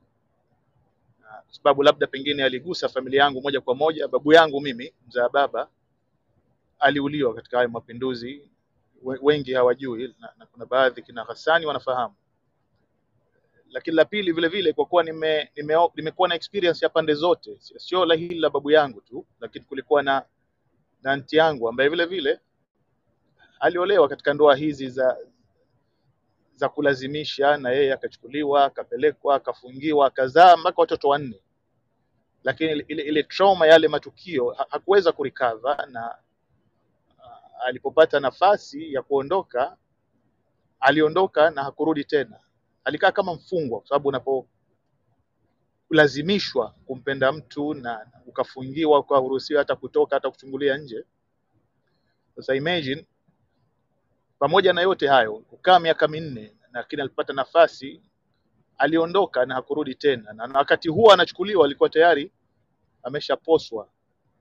Na 1.21 1.27
kwa 1.29 1.53
sababu 1.53 1.83
labda 1.83 2.07
pengine 2.07 2.43
aligusa 2.43 2.89
familia 2.89 3.23
yangu 3.23 3.41
moja 3.41 3.61
kwa 3.61 3.75
moja. 3.75 4.07
Babu 4.07 4.33
yangu 4.33 4.61
mimi 4.61 4.93
mzaa 5.07 5.29
baba 5.29 5.69
aliuliwa 6.79 7.33
katika 7.35 7.57
hayo 7.57 7.69
mapinduzi. 7.69 8.49
Wengi 9.03 9.53
hawajui 9.53 10.15
na, 10.19 10.33
na 10.37 10.45
kuna 10.45 10.65
baadhi 10.65 11.01
kina 11.01 11.23
Hassani 11.23 11.65
wanafahamu, 11.65 12.15
lakini 13.71 13.95
la 13.95 14.05
pili 14.05 14.31
vile 14.31 14.47
vile 14.47 14.73
kwa 14.73 14.85
kuwa 14.85 15.03
nime, 15.03 15.51
nime, 15.55 15.75
nimekuwa 15.95 16.27
na 16.29 16.35
experience 16.35 16.85
ya 16.85 16.89
pande 16.89 17.13
zote, 17.13 17.57
sio 17.59 18.05
la 18.05 18.15
hili 18.15 18.35
la 18.39 18.49
babu 18.49 18.71
yangu 18.71 19.01
tu, 19.01 19.25
lakini 19.39 19.65
kulikuwa 19.65 20.03
na 20.03 20.25
na 21.03 21.11
anti 21.11 21.35
yangu 21.37 21.69
ambaye 21.69 21.89
vile 21.89 22.05
vile 22.05 22.39
aliolewa 23.59 24.09
katika 24.09 24.33
ndoa 24.33 24.55
hizi 24.55 24.89
za 24.89 25.17
za 26.55 26.69
kulazimisha, 26.69 27.57
na 27.57 27.69
yeye 27.71 27.93
akachukuliwa 27.93 28.65
akapelekwa 28.65 29.35
akafungiwa 29.35 30.07
akazaa 30.07 30.57
mpaka 30.57 30.81
watoto 30.81 31.07
wanne, 31.09 31.41
lakini 32.43 32.71
ile, 32.71 33.03
ile 33.03 33.23
trauma 33.23 33.67
yale 33.67 33.87
matukio 33.87 34.49
ha- 34.49 34.65
hakuweza 34.69 35.11
kurikava 35.11 35.85
na 35.91 36.05
ah, 37.19 37.61
alipopata 37.65 38.19
nafasi 38.19 38.93
ya 38.93 39.01
kuondoka 39.01 39.77
aliondoka 40.79 41.49
na 41.49 41.63
hakurudi 41.63 42.03
tena. 42.03 42.39
Alikaa 42.83 43.11
kama 43.11 43.33
mfungwa, 43.33 43.79
kwa 43.79 43.87
sababu 43.89 44.07
unapolazimishwa 45.91 46.75
kumpenda 46.85 47.31
mtu 47.31 47.73
na 47.73 48.07
ukafungiwa 48.25 48.99
ukaruhusiwa 48.99 49.59
hata 49.61 49.75
kutoka 49.75 50.15
hata 50.15 50.29
kuchungulia 50.31 50.77
nje. 50.77 51.03
Sasa 52.35 52.55
imagine 52.55 53.05
pamoja 54.39 54.73
na 54.73 54.81
yote 54.81 55.07
hayo 55.07 55.33
kukaa 55.33 55.79
miaka 55.79 56.07
minne, 56.07 56.53
lakini 56.73 57.01
alipata 57.01 57.33
nafasi 57.33 58.01
aliondoka 58.77 59.45
na 59.45 59.55
hakurudi 59.55 59.95
tena, 59.95 60.33
na 60.33 60.47
na 60.47 60.59
wakati 60.59 60.89
huo 60.89 61.11
anachukuliwa 61.13 61.65
alikuwa 61.65 61.89
tayari 61.89 62.31
ameshaposwa, 63.03 63.87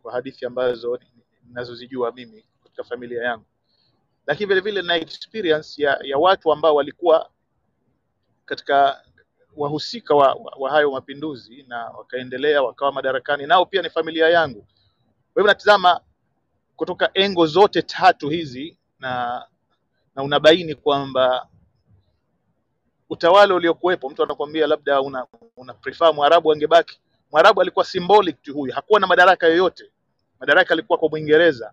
kwa 0.02 0.12
hadithi 0.12 0.46
ambazo 0.46 0.98
ninazozijua 1.48 2.12
mimi 2.12 2.44
katika 2.62 2.84
familia 2.84 3.22
yangu, 3.22 3.44
lakini 4.26 4.46
vile 4.48 4.60
vile 4.60 4.82
na 4.82 4.96
experience 4.96 5.82
ya, 5.82 5.98
ya 6.02 6.18
watu 6.18 6.52
ambao 6.52 6.74
walikuwa 6.74 7.30
katika 8.44 9.02
wahusika 9.56 10.14
wa, 10.14 10.34
wa, 10.34 10.54
wa 10.58 10.70
hayo 10.70 10.90
mapinduzi 10.90 11.62
na 11.68 11.84
wakaendelea 11.90 12.62
wakawa 12.62 12.92
madarakani, 12.92 13.46
nao 13.46 13.66
pia 13.66 13.82
ni 13.82 13.90
familia 13.90 14.28
yangu. 14.28 14.60
Kwa 15.34 15.42
hivyo 15.42 15.46
natizama 15.46 16.00
kutoka 16.76 17.10
engo 17.14 17.46
zote 17.46 17.82
tatu 17.82 18.28
hizi 18.28 18.78
na 18.98 19.44
na 20.16 20.22
unabaini 20.22 20.74
kwamba 20.74 21.48
utawala 23.10 23.54
uliokuwepo, 23.54 24.10
mtu 24.10 24.22
anakuambia 24.22 24.66
labda 24.66 25.00
una, 25.00 25.26
una 25.56 25.74
prefer 25.74 26.14
Mwarabu 26.14 26.52
angebaki. 26.52 27.00
Mwarabu 27.32 27.60
alikuwa 27.60 27.84
symbolic 27.84 28.42
tu, 28.42 28.54
huyu 28.54 28.72
hakuwa 28.74 29.00
na 29.00 29.06
madaraka 29.06 29.46
yoyote, 29.46 29.92
madaraka 30.40 30.74
alikuwa 30.74 30.98
kwa 30.98 31.08
Mwingereza. 31.08 31.72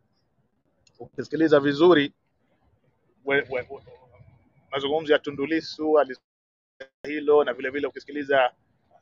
Ukisikiliza 1.00 1.60
vizuri 1.60 2.14
mazungumzo 4.72 5.14
ya 5.14 5.20
Tundu 5.20 5.46
Lissu 5.46 6.00
ali- 6.00 6.18
hilo 7.08 7.44
na 7.44 7.54
vile 7.54 7.70
vile 7.70 7.88
ukisikiliza 7.88 8.54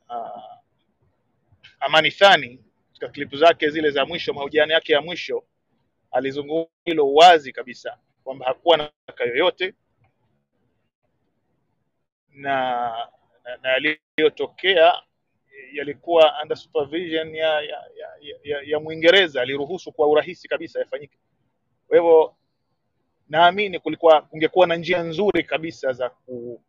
uh, 0.09 0.55
Amani 1.79 2.11
Thani 2.11 2.63
katika 2.87 3.07
klipu 3.09 3.37
zake 3.37 3.69
zile 3.69 3.91
za 3.91 4.05
mwisho, 4.05 4.33
mahojiano 4.33 4.73
yake 4.73 4.93
ya 4.93 5.01
mwisho, 5.01 5.43
alizungumza 6.11 6.69
hilo 6.85 7.13
wazi 7.13 7.51
kabisa 7.51 7.97
kwamba 8.23 8.45
hakuwa 8.45 8.77
na 8.77 8.91
shaka 9.07 9.23
yoyote 9.23 9.73
na 12.33 12.81
na, 13.43 13.57
na 13.61 13.69
yaliyotokea 13.69 14.93
yalikuwa 15.73 16.41
under 16.41 16.57
supervision 16.57 17.35
ya 17.35 17.47
ya, 17.47 17.61
ya, 17.61 18.09
ya, 18.21 18.37
ya, 18.43 18.61
ya 18.65 18.79
Mwingereza, 18.79 19.41
aliruhusu 19.41 19.91
kwa 19.91 20.07
urahisi 20.07 20.47
kabisa 20.47 20.79
yafanyike. 20.79 21.17
Kwa 21.87 21.97
hivyo 21.97 22.35
naamini 23.29 23.79
kulikuwa 23.79 24.21
kungekuwa 24.21 24.67
na 24.67 24.75
njia 24.75 25.03
nzuri 25.03 25.43
kabisa 25.43 25.93
za 25.93 26.09
ku 26.09 26.61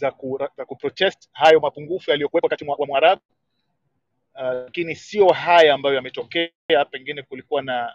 za 0.00 0.10
ku, 0.10 0.38
za 0.56 0.64
kuprotest 0.64 1.28
hayo 1.32 1.60
mapungufu 1.60 2.10
yaliyokuwepo 2.10 2.46
wakati 2.46 2.64
wa 2.64 2.86
Mwarabu, 2.86 3.22
uh, 4.34 4.40
lakini 4.42 4.94
sio 4.96 5.28
haya 5.28 5.74
ambayo 5.74 5.94
yametokea. 5.94 6.50
Pengine 6.90 7.22
kulikuwa 7.22 7.62
na 7.62 7.94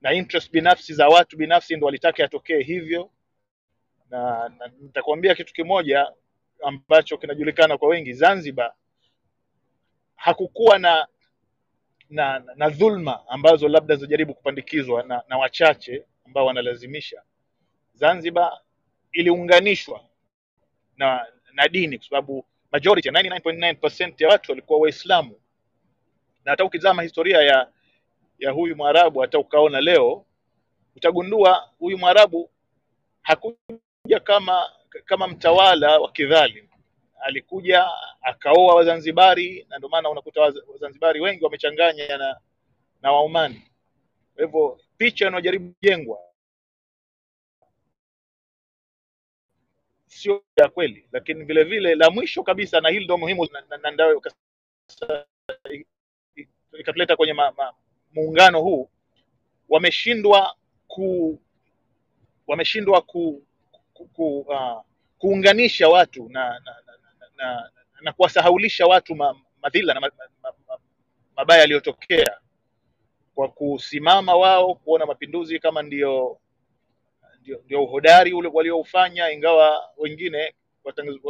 na 0.00 0.12
interest 0.12 0.52
binafsi 0.52 0.94
za 0.94 1.08
watu 1.08 1.36
binafsi 1.36 1.76
ndo 1.76 1.86
walitaka 1.86 2.22
yatokee 2.22 2.62
hivyo, 2.62 3.10
na, 4.10 4.48
na 4.58 4.70
nitakuambia 4.80 5.34
kitu 5.34 5.52
kimoja 5.52 6.12
ambacho 6.64 7.18
kinajulikana 7.18 7.78
kwa 7.78 7.88
wengi, 7.88 8.12
Zanzibar 8.12 8.72
hakukuwa 10.16 10.78
na 10.78 11.06
na, 12.10 12.38
na, 12.38 12.54
na 12.54 12.68
dhulma 12.68 13.28
ambazo 13.28 13.68
labda 13.68 13.96
zinajaribu 13.96 14.34
kupandikizwa 14.34 15.02
na, 15.02 15.22
na 15.28 15.38
wachache 15.38 16.04
ambao 16.26 16.46
wanalazimisha. 16.46 17.22
Zanzibar 17.94 18.52
iliunganishwa 19.12 20.00
na 20.96 21.26
na 21.56 21.68
dini 21.68 21.98
kwa 21.98 22.06
sababu 22.08 22.44
majority 22.72 23.08
99.9% 23.10 24.12
ya 24.18 24.28
watu 24.28 24.52
walikuwa 24.52 24.78
Waislamu, 24.78 25.40
na 26.44 26.50
hata 26.50 26.64
ukizama 26.64 27.02
historia 27.02 27.42
ya 27.42 27.68
ya 28.38 28.50
huyu 28.50 28.76
Mwarabu, 28.76 29.20
hata 29.20 29.38
ukaona 29.38 29.80
leo 29.80 30.24
utagundua 30.96 31.70
huyu 31.78 31.98
Mwarabu 31.98 32.50
hakuja 33.22 34.20
kama 34.24 34.70
kama 35.04 35.28
mtawala 35.28 35.98
wa 35.98 36.12
kidhalim, 36.12 36.68
alikuja 37.20 37.86
akaoa 38.22 38.74
Wazanzibari, 38.74 39.66
na 39.68 39.76
ndio 39.76 39.88
maana 39.88 40.10
unakuta 40.10 40.40
Wazanzibari 40.72 41.20
wengi 41.20 41.44
wamechanganya 41.44 42.18
na 42.18 42.36
na 43.02 43.12
Waomani. 43.12 43.62
Kwa 44.34 44.44
hivyo 44.44 44.80
picha 44.98 45.26
inayojaribu 45.28 45.72
kujengwa 45.72 46.18
sio 50.16 50.44
ya 50.56 50.68
kweli, 50.68 51.08
lakini 51.12 51.44
vile 51.44 51.64
vile 51.64 51.94
la 51.94 52.10
mwisho 52.10 52.42
kabisa, 52.42 52.80
na 52.80 52.88
hili 52.88 53.04
ndio 53.04 53.18
muhimu, 53.18 53.48
na, 53.52 53.90
ndio 53.90 54.22
ikatuleta 56.78 57.16
kwenye 57.16 57.34
muungano 58.14 58.60
huu, 58.62 58.90
wameshindwa 59.68 60.56
ku 60.88 61.40
wameshindwa 62.46 63.02
ku, 63.02 63.44
ku, 63.94 64.06
ku, 64.06 64.38
uh, 64.40 64.82
kuunganisha 65.18 65.88
watu 65.88 66.28
na 66.28 66.48
na, 66.50 66.58
na, 66.86 66.92
na, 67.18 67.28
na, 67.36 67.70
na 68.02 68.12
kuwasahaulisha 68.12 68.86
watu 68.86 69.14
ma, 69.14 69.36
madhila 69.62 69.94
na 69.94 70.00
ma, 70.00 70.10
ma, 70.42 70.52
ma, 70.68 70.78
mabaya 71.36 71.60
yaliyotokea 71.60 72.38
kwa 73.34 73.48
kusimama 73.48 74.36
wao 74.36 74.74
kuona 74.74 75.06
mapinduzi 75.06 75.58
kama 75.58 75.82
ndio 75.82 76.38
ndio, 77.46 77.84
uhodari 77.84 78.32
ule 78.32 78.48
walioufanya, 78.52 79.30
ingawa 79.32 79.90
wengine 79.96 80.54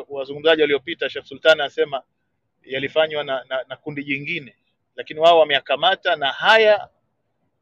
wazungumzaji 0.09 0.63
waliopita, 0.63 1.11
Sheikh 1.11 1.25
Sultan 1.27 1.61
anasema 1.61 2.03
yalifanywa 2.63 3.25
na, 3.25 3.45
na, 3.45 3.65
na 3.69 3.77
kundi 3.77 4.05
jingine, 4.05 4.57
lakini 4.97 5.21
wao 5.21 5.39
wameyakamata, 5.39 6.17
na 6.17 6.33
haya 6.33 6.89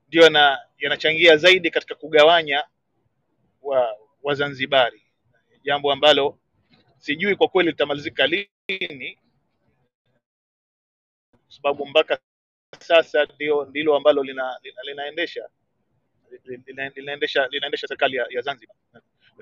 ndio 0.08 0.22
yana- 0.24 0.58
yanachangia 0.78 1.36
zaidi 1.36 1.70
katika 1.70 1.94
kugawanya 1.94 2.64
wa 3.62 3.96
Wazanzibari, 4.22 5.02
jambo 5.64 5.92
ambalo 5.92 6.38
sijui 6.98 7.36
kwa 7.36 7.48
kweli 7.48 7.70
litamalizika 7.70 8.26
lini, 8.26 9.18
kwa 11.34 11.52
sababu 11.56 11.86
mpaka 11.86 12.20
sasa 12.80 13.24
ndio 13.24 13.64
ndilo 13.64 13.96
ambalo 13.96 14.24
lina, 14.24 14.60
lina, 14.62 14.82
linaendesha. 14.82 15.40
lina, 15.40 15.63
linaendesha 16.96 17.46
linaendesha 17.46 17.86
serikali 17.88 18.16
ya, 18.16 18.26
ya 18.30 18.40
Zanzibar. 18.42 18.76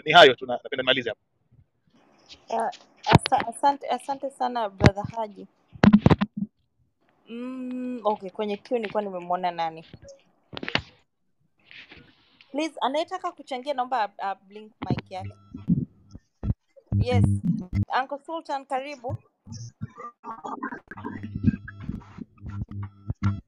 Ni 0.05 0.13
hayo 0.13 0.35
tu, 0.35 0.47
napenda 0.47 0.83
nimalize 0.83 1.11
hapo. 1.11 1.21
Uh, 2.49 2.69
asante, 3.49 3.89
asante 3.89 4.31
sana 4.31 4.69
brother 4.69 5.05
Haji. 5.17 5.47
Mm, 7.29 8.01
okay, 8.05 8.31
kwenye 8.31 8.57
queue 8.57 8.81
nilikuwa 8.81 9.03
nimemwona 9.03 9.51
nani? 9.51 9.85
Please, 12.51 12.75
anayetaka 12.81 13.33
kuchangia 13.33 13.75
naomba 13.75 14.13
uh, 14.19 14.47
blink 14.49 14.73
mic 14.89 15.11
yake. 15.11 15.33
Yes, 16.97 17.25
Uncle 18.01 18.19
Sultan 18.27 18.67
karibu. 18.67 19.17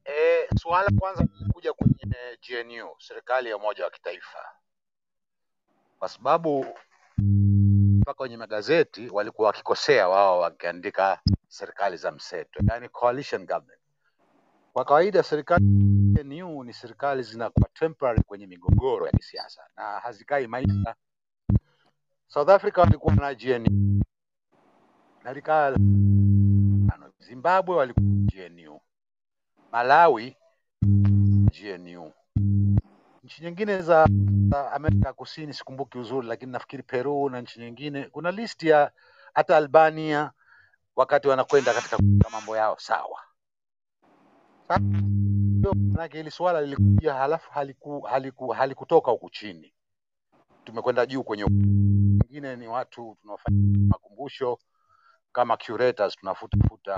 Eh, 0.05 0.49
suala 0.61 0.91
kwanza 0.99 1.27
GNU, 2.49 2.95
serikali 2.99 3.49
ya 3.51 3.57
umoja 3.57 3.85
wa 3.85 3.91
kitaifa, 3.91 4.39
kwa 5.99 6.09
sababu 6.09 6.67
mpaka 7.19 8.15
kwenye 8.17 8.37
magazeti 8.37 9.09
walikuwa 9.09 9.47
wakikosea 9.47 10.09
wao 10.09 10.41
wakiandika 10.41 11.21
serikali 11.49 11.97
za 11.97 12.11
mseto, 12.13 12.61
yani 12.69 12.89
coalition 12.89 13.47
government. 13.47 13.81
Kwa 14.73 14.85
kawaida 14.85 15.23
serikali 15.23 15.65
GNU 16.15 16.65
ni 16.65 16.73
serikali 16.73 17.23
zinakuwa 17.23 17.69
temporary 17.75 18.23
kwenye 18.23 18.47
migogoro 18.47 19.07
ya 19.07 19.13
kisiasa 19.13 19.63
na 19.77 20.01
hazikai 20.01 20.47
maisha. 20.47 20.95
South 22.27 22.49
Africa 22.49 22.79
walikuwa 22.79 23.15
na 23.15 23.35
GNU 23.35 24.03
na 25.25 25.33
likaa. 25.33 25.75
Zimbabwe 27.19 27.77
walikuwa 27.77 28.07
GNU, 28.07 28.81
Malawi 29.73 30.37
GNU, 31.53 32.13
nchi 33.25 33.42
nyingine 33.44 33.83
za, 33.83 34.07
za 34.51 34.73
Amerika 34.73 35.12
Kusini 35.12 35.55
sikumbuki 35.55 35.99
uzuri, 35.99 36.27
lakini 36.29 36.53
nafikiri 36.53 36.83
Peru 36.83 37.31
na 37.31 37.40
nchi 37.40 37.61
nyingine, 37.61 38.05
kuna 38.05 38.31
listi 38.31 38.68
ya 38.68 38.92
hata 39.35 39.57
Albania 39.57 40.31
wakati 40.97 41.29
wanakwenda 41.29 41.75
katika 41.75 41.97
kuweka 41.97 42.31
mambo 42.31 42.57
yao 42.57 42.77
sawa. 42.79 43.20
Sasa 44.68 46.07
hili 46.12 46.31
swala 46.31 46.61
lilikuja 46.61 47.14
halafu 47.14 47.51
haliku, 47.53 48.01
haliku, 48.01 48.49
halikutoka 48.49 49.11
huku 49.11 49.31
chini, 49.31 49.75
tumekwenda 50.64 51.07
juu 51.07 51.23
kwenye 51.23 51.44
wengine 51.44 52.57
ni 52.57 52.68
watu 52.68 53.16
tunaofanya 53.20 53.79
makumbusho 53.88 54.59
kama 55.33 55.57
curators, 55.57 56.16
tunafutafuta 56.16 56.97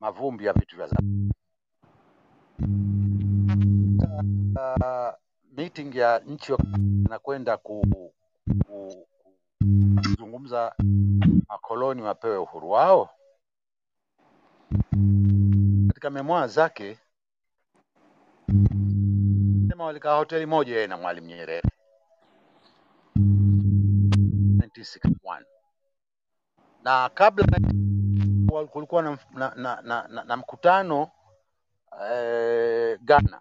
mavumbi 0.00 0.44
ya 0.44 0.52
vitu 0.52 0.76
vya 0.76 0.86
zamani. 0.86 1.30
Uh, 4.60 5.12
meeting 5.56 5.94
ya 5.96 6.18
nchi 6.26 6.52
inakwenda 7.06 7.56
ku, 7.56 7.82
ku, 8.66 9.06
makoloni 11.48 12.02
wapewe 12.02 12.36
uhuru 12.38 12.70
wao, 12.70 13.10
katika 15.88 16.10
memoir 16.10 16.48
zake 16.48 16.98
sema 19.68 19.84
walikaa 19.84 20.16
hoteli 20.16 20.46
moja 20.46 20.74
yeye 20.74 20.86
na 20.86 20.96
Mwalimu 20.96 21.26
Nyerere. 21.26 21.62
1961 23.16 25.42
na 26.82 27.08
kabla 27.14 27.46
kulikuwa 28.70 29.02
na, 29.02 29.18
na, 29.34 29.52
na, 29.56 29.80
na, 29.82 30.08
na, 30.08 30.24
na 30.24 30.36
mkutano 30.36 31.10
eh, 32.12 32.98
Ghana. 33.02 33.40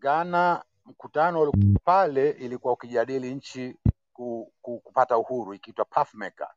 Ghana 0.00 0.64
mkutano 0.86 1.40
ulikuwa 1.40 1.80
pale, 1.84 2.30
ilikuwa 2.30 2.72
ukijadili 2.72 3.34
nchi 3.34 3.76
ku, 4.12 4.52
ku, 4.62 4.80
kupata 4.80 5.18
uhuru 5.18 5.54
ikiitwa 5.54 5.84
Pathmaker, 5.84 6.48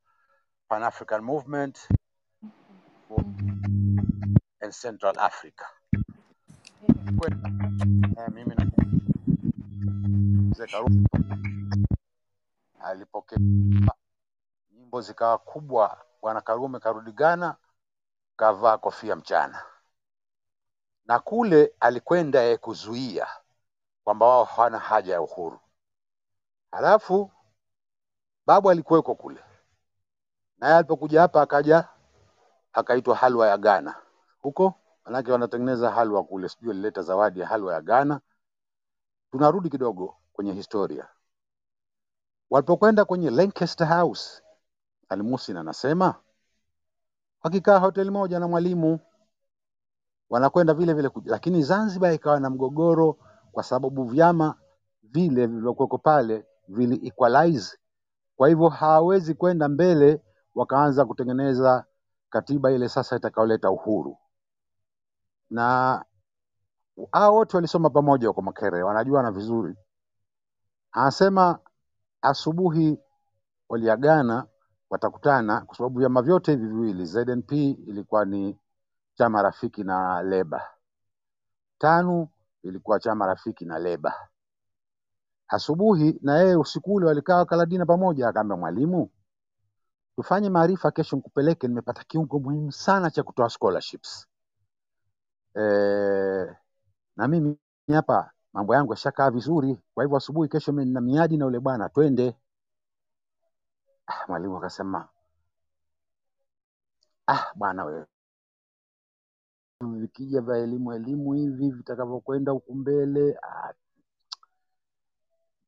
Pan 0.68 0.84
African 0.84 1.22
Movement 1.22 1.80
for 3.08 3.24
Central 4.82 5.20
Africa. 5.20 5.66
Kwenda 7.20 7.50
eh, 8.18 8.30
mimi 8.34 8.56
na 8.56 8.66
mzee 10.50 10.68
Karume 10.68 11.08
alipokea 12.80 13.40
nyimbo 14.72 15.02
zikawa 15.02 15.38
kubwa. 15.38 16.06
Bwana 16.22 16.42
Karume 16.42 16.80
karudi 16.80 17.12
Ghana, 17.12 17.56
kavaa 18.36 18.78
kofia 18.78 19.16
mchana, 19.16 19.64
na 21.06 21.20
kule 21.20 21.74
alikwenda 21.80 22.42
yeye 22.42 22.58
kuzuia 22.58 23.28
kwamba 24.04 24.26
wao 24.28 24.44
hawana 24.44 24.80
haja 24.80 25.14
ya 25.14 25.22
uhuru. 25.22 25.60
Halafu 26.72 27.32
babu 28.46 28.70
alikuweko 28.70 29.16
kule, 29.16 29.44
naye 30.58 30.76
alipokuja 30.76 31.22
hapa 31.22 31.42
akaja 31.42 31.88
akaitwa 32.74 33.16
halwa 33.16 33.48
ya 33.48 33.58
Ghana 33.58 33.96
huko, 34.42 34.74
manake 35.06 35.32
wanatengeneza 35.32 35.92
halwa 35.92 36.24
kule, 36.24 36.50
sijui 36.50 36.72
alileta 36.72 37.02
zawadi 37.02 37.40
ya 37.40 37.48
halwa 37.48 37.74
ya 37.74 37.82
Ghana. 37.82 38.20
Tunarudi 39.32 39.70
kidogo 39.70 40.18
kwenye 40.34 40.54
historia. 40.54 41.08
Walipokwenda 42.50 43.06
kwenye 43.06 43.30
Lancaster 43.30 43.88
House, 43.88 44.44
Almusin 45.10 45.58
anasema 45.58 46.16
wakikaa 47.44 47.78
hoteli 47.78 48.10
moja 48.10 48.40
na 48.40 48.48
Mwalimu 48.48 49.00
wanakwenda 50.30 50.74
vile 50.74 50.94
vile, 50.94 51.10
lakini 51.26 51.64
Zanzibar 51.64 52.14
ikawa 52.14 52.40
na 52.40 52.50
mgogoro 52.50 53.18
kwa 53.52 53.64
sababu 53.64 54.04
vyama 54.04 54.56
vile 55.04 55.48
vilivyokuweko 55.48 55.98
pale 55.98 56.46
vili 56.68 57.08
equalize, 57.08 57.78
kwa 58.36 58.48
hivyo 58.50 58.70
hawawezi 58.70 59.34
kwenda 59.34 59.68
mbele, 59.70 60.22
wakaanza 60.56 61.06
kutengeneza 61.06 61.86
katiba 62.30 62.72
ile 62.72 62.90
sasa 62.90 63.16
itakayoleta 63.16 63.72
uhuru, 63.72 64.18
na 65.50 66.06
hao 67.12 67.36
wote 67.36 67.58
walisoma 67.58 67.90
pamoja 67.90 68.28
huko 68.28 68.42
Makerere, 68.42 68.84
wanajuana 68.84 69.32
vizuri. 69.32 69.76
Anasema 70.92 71.60
asubuhi 72.22 73.00
waliagana 73.70 74.48
watakutana, 74.90 75.62
kwa 75.62 75.78
sababu 75.78 76.00
vyama 76.00 76.22
vyote 76.22 76.52
hivi 76.52 76.68
viwili 76.68 77.06
ZNP 77.06 77.52
ilikuwa 77.52 78.26
ni 78.26 78.60
chama 79.16 79.42
rafiki 79.42 79.84
na 79.84 80.22
Leba, 80.24 80.62
TANU 81.78 82.28
ilikuwa 82.64 83.00
chama 83.00 83.28
rafiki 83.28 83.66
na 83.66 83.80
Leba. 83.80 84.30
Asubuhi 85.48 86.20
na 86.22 86.38
yeye 86.38 86.56
usiku 86.56 86.94
ule 86.94 87.06
walikaa 87.06 87.36
wakaladina 87.38 87.86
pamoja, 87.86 88.28
akaambia 88.28 88.58
Mwalimu, 88.58 89.10
tufanye 90.16 90.50
maarifa 90.50 90.92
kesho, 90.92 91.16
nikupeleke, 91.16 91.68
nimepata 91.68 92.04
kiungo 92.04 92.40
muhimu 92.40 92.72
sana 92.72 93.12
cha 93.12 93.24
kutoa 93.24 93.50
scholarships 93.50 94.28
e, 95.56 95.62
na 97.16 97.28
mimi 97.28 97.58
hapa 97.94 98.32
mambo 98.54 98.76
yangu 98.76 98.94
yashakaa 98.94 99.32
vizuri, 99.32 99.78
kwa 99.94 100.04
hivyo 100.04 100.18
asubuhi 100.18 100.50
kesho 100.50 100.72
mimi 100.72 100.86
nina 100.86 101.02
miadi 101.02 101.38
na 101.38 101.46
ule 101.46 101.60
bwana, 101.60 101.90
twende. 101.90 102.36
Ah, 104.08 104.26
Mwalimu 104.28 104.58
akasema 104.58 105.08
ah, 107.28 107.46
bwana 107.56 107.86
wewe 107.86 108.06
vikija 109.84 110.42
vya 110.42 110.58
elimu 110.58 110.94
elimu 110.94 111.34
hivi 111.34 111.72
vitakavyokwenda 111.72 112.52
huku 112.52 112.76
mbele 112.76 113.38
ah, 113.44 113.74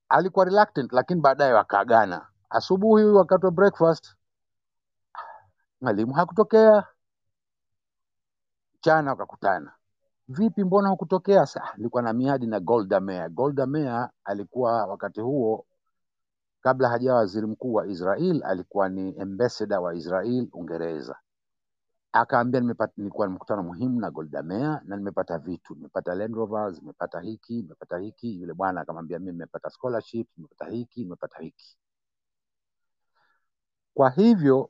alikuwa 0.10 0.46
reluctant, 0.46 0.94
lakini 0.94 1.22
baadaye 1.22 1.54
wakaagana. 1.54 2.28
Asubuhi 2.50 3.06
wakati 3.06 3.46
wa 3.46 3.52
breakfast 3.52 4.16
mwalimu 5.82 6.14
hakutokea, 6.14 6.84
mchana 8.76 9.12
wakakutana. 9.12 9.72
Vipi, 10.28 10.64
mbona 10.64 10.90
hukutokea? 10.90 11.46
Sa, 11.46 11.74
na 12.04 12.14
miadi 12.14 12.48
na 12.48 12.60
Golda 12.60 13.00
Meir. 13.00 13.30
Golda 13.30 13.66
Meir 13.66 14.10
alikuwa 14.24 14.86
wakati 14.86 15.22
huo, 15.22 15.66
kabla 16.62 16.90
hajawa 16.90 17.18
waziri 17.18 17.48
mkuu 17.48 17.74
wa 17.74 17.88
Israel, 17.88 18.44
alikuwa 18.46 18.90
ni 18.90 19.20
ambassador 19.20 19.80
wa 19.80 19.96
Israel 19.96 20.48
Uingereza. 20.54 21.16
Akaambia 22.18 22.62
nimepata, 22.62 22.94
nilikuwa 22.98 23.28
mkutano 23.30 23.64
muhimu 23.64 24.00
na 24.00 24.12
Golda 24.12 24.44
Meir 24.44 24.82
na 24.86 24.98
nimepata 24.98 25.38
vitu, 25.38 25.76
nimepata 25.76 26.16
Land 26.16 26.36
Rovers, 26.36 26.80
nimepata 26.82 27.20
hiki, 27.20 27.54
nimepata 27.62 27.98
hiki. 27.98 28.40
Yule 28.42 28.54
bwana 28.54 28.82
akamwambia 28.82 29.20
mimi 29.20 29.32
nimepata 29.32 29.70
scholarship, 29.70 30.28
nimepata 30.38 30.66
hiki, 30.66 31.04
nimepata 31.04 31.40
hiki. 31.40 31.78
Kwa 33.94 34.10
hivyo 34.10 34.70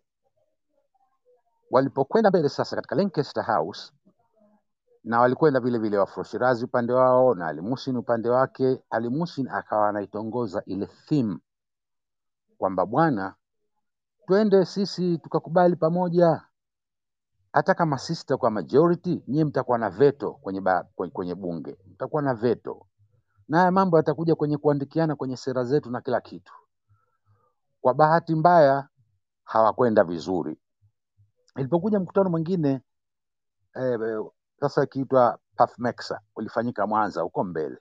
walipokwenda 1.71 2.29
mbele 2.29 2.49
sasa 2.49 2.75
katika 2.75 2.95
Lancaster 2.95 3.43
House 3.45 3.93
na 5.03 5.19
walikwenda 5.19 5.59
vile 5.59 5.77
vile 5.77 5.97
Wafro 5.97 6.25
upande 6.63 6.93
wao 6.93 7.35
na 7.35 7.47
Alimusin 7.47 7.97
upande 7.97 8.29
wake. 8.29 8.83
Alimusin 8.89 9.47
akawa 9.47 9.89
anaitongoza 9.89 10.63
ile 10.65 10.85
theme 10.85 11.37
kwamba 12.57 12.85
bwana, 12.85 13.35
twende 14.27 14.65
sisi 14.65 15.17
tukakubali 15.17 15.75
pamoja, 15.75 16.41
hata 17.55 17.73
kama 17.73 17.97
sisi 17.97 18.21
tutakuwa 18.21 18.51
majority, 18.51 19.23
nyie 19.27 19.45
mtakuwa 19.45 19.77
na 19.77 19.89
veto 19.89 20.31
kwenye, 20.31 20.61
ba, 20.61 20.87
kwenye, 21.13 21.35
bunge, 21.35 21.77
mtakuwa 21.87 22.21
na 22.21 22.33
veto 22.33 22.85
na 23.47 23.57
haya 23.57 23.71
mambo 23.71 23.97
yatakuja 23.97 24.35
kwenye 24.35 24.57
kuandikiana 24.57 25.15
kwenye 25.15 25.37
sera 25.37 25.63
zetu 25.63 25.91
na 25.91 26.01
kila 26.01 26.21
kitu. 26.21 26.53
Kwa 27.81 27.93
bahati 27.93 28.35
mbaya 28.35 28.87
hawakwenda 29.43 30.03
vizuri. 30.03 30.57
Ilipokuja 31.57 31.99
mkutano 31.99 32.29
mwingine 32.29 32.81
eh, 33.75 33.99
sasa 34.59 34.83
ikiitwa 34.83 35.39
PAFMEXA 35.55 36.19
ulifanyika 36.35 36.87
Mwanza 36.87 37.21
huko 37.21 37.43
mbele, 37.43 37.77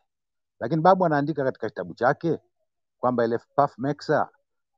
lakini 0.60 0.82
babu 0.82 1.06
anaandika 1.06 1.44
katika 1.44 1.68
kitabu 1.68 1.94
chake 1.94 2.38
kwamba 2.98 3.24
ile 3.24 3.38
PAFMECSA 3.56 4.28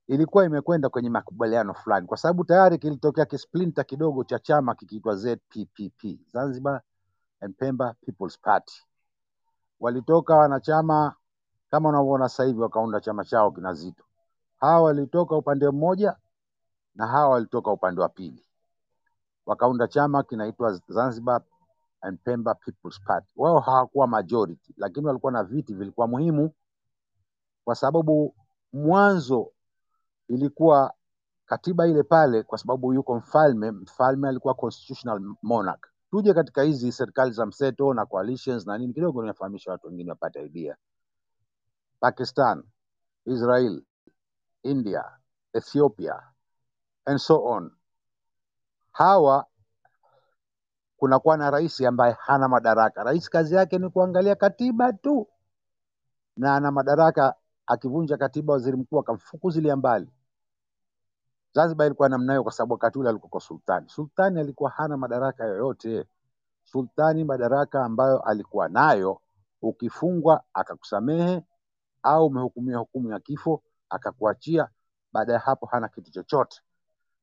ilikuwa 0.08 0.44
imekwenda 0.44 0.88
kwenye 0.88 1.10
makubaliano 1.10 1.74
fulani, 1.74 2.06
kwa 2.06 2.16
sababu 2.16 2.44
tayari 2.44 2.78
kilitokea 2.78 3.24
kisplinta 3.24 3.84
kidogo 3.84 4.24
cha 4.24 4.38
chama 4.38 4.74
kikiitwa 4.74 5.16
ZPPP, 5.16 6.18
Zanzibar 6.32 6.80
and 7.40 7.56
Pemba 7.56 7.94
People's 8.06 8.40
Party. 8.40 8.82
Walitoka 9.80 10.34
wanachama 10.36 11.14
kama 11.70 11.88
unavyoona 11.88 12.28
sasa 12.28 12.44
hivi, 12.44 12.60
wakaunda 12.60 13.00
chama 13.00 13.24
chao 13.24 13.50
kina. 13.50 13.76
Hawa 14.60 14.82
walitoka 14.82 15.36
upande 15.36 15.70
mmoja 15.70 16.16
na 16.94 17.06
hawa 17.06 17.28
walitoka 17.28 17.70
upande 17.70 18.00
wa 18.00 18.08
pili, 18.08 18.46
wakaunda 19.46 19.88
chama 19.88 20.22
kinaitwa 20.22 20.80
Zanzibar 20.88 21.42
and 22.00 22.18
Pemba 22.24 22.54
People's 22.54 23.00
Party. 23.00 23.28
Wao 23.36 23.60
hawakuwa 23.60 24.06
majority, 24.06 24.74
lakini 24.76 25.06
walikuwa 25.06 25.32
na 25.32 25.44
viti 25.44 25.74
vilikuwa 25.74 26.06
muhimu, 26.06 26.50
kwa 27.64 27.74
sababu 27.74 28.34
mwanzo 28.72 29.52
ilikuwa 30.28 30.94
katiba 31.46 31.86
ile 31.86 32.02
pale, 32.02 32.42
kwa 32.42 32.58
sababu 32.58 32.94
yuko 32.94 33.16
mfalme. 33.16 33.70
Mfalme 33.70 34.28
alikuwa 34.28 34.54
constitutional 34.54 35.20
monarch. 35.42 35.82
Tuje 36.10 36.34
katika 36.34 36.62
hizi 36.62 36.92
serikali 36.92 37.32
za 37.32 37.46
mseto 37.46 37.94
na 37.94 38.06
coalitions 38.06 38.66
na 38.66 38.78
nini, 38.78 38.92
kidogo 38.94 39.20
ninafahamisha 39.22 39.70
watu 39.70 39.86
wengine 39.86 40.10
wapate 40.10 40.44
idea. 40.46 40.76
Pakistan, 42.00 42.62
Israel, 43.26 43.82
India, 44.62 45.04
Ethiopia 45.52 46.22
and 47.04 47.18
so 47.18 47.44
on. 47.44 47.70
Hawa 48.92 49.46
kunakuwa 50.96 51.36
na 51.36 51.50
rais 51.50 51.80
ambaye 51.80 52.16
hana 52.20 52.48
madaraka. 52.48 53.04
Rais 53.04 53.30
kazi 53.30 53.54
yake 53.54 53.78
ni 53.78 53.88
kuangalia 53.90 54.34
katiba 54.34 54.92
tu, 54.92 55.28
na 56.36 56.56
ana 56.56 56.70
madaraka. 56.70 57.34
Akivunja 57.66 58.16
katiba, 58.16 58.52
waziri 58.52 58.76
mkuu 58.76 58.98
akamfukuzilia 58.98 59.76
mbali. 59.76 60.08
Zanzibar 61.52 61.86
ilikuwa 61.86 62.08
namna 62.08 62.32
hiyo, 62.32 62.42
kwa 62.42 62.52
sababu 62.52 62.72
wakati 62.72 62.98
ule 62.98 63.08
alikuwa 63.08 63.40
sultani. 63.40 63.88
Sultani 63.88 64.40
alikuwa 64.40 64.70
hana 64.70 64.96
madaraka 64.96 65.44
yoyote. 65.44 66.06
Sultani 66.64 67.24
madaraka 67.24 67.84
ambayo 67.84 68.18
alikuwa 68.20 68.68
nayo, 68.68 69.20
ukifungwa 69.62 70.44
akakusamehe 70.54 71.42
au 72.02 72.26
umehukumiwa 72.26 72.78
hukumu 72.80 73.10
ya 73.12 73.20
kifo 73.20 73.62
akakuachia. 73.90 74.68
Baada 75.12 75.32
ya 75.32 75.38
hapo 75.38 75.66
hana 75.66 75.88
kitu 75.88 76.10
chochote. 76.10 76.60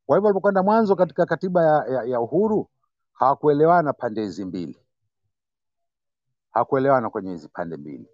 Kwa 0.05 0.17
hivyo 0.17 0.25
walipokwenda 0.27 0.63
mwanzo 0.63 0.95
katika 0.95 1.25
katiba 1.25 1.63
ya, 1.63 1.85
ya, 1.87 2.03
ya 2.03 2.19
uhuru 2.21 2.69
hawakuelewana 3.13 3.93
pande 3.93 4.21
hizi 4.21 4.45
mbili, 4.45 4.79
hawakuelewana 6.51 7.09
kwenye 7.09 7.31
hizi 7.31 7.47
pande 7.49 7.77
mbili, 7.77 8.09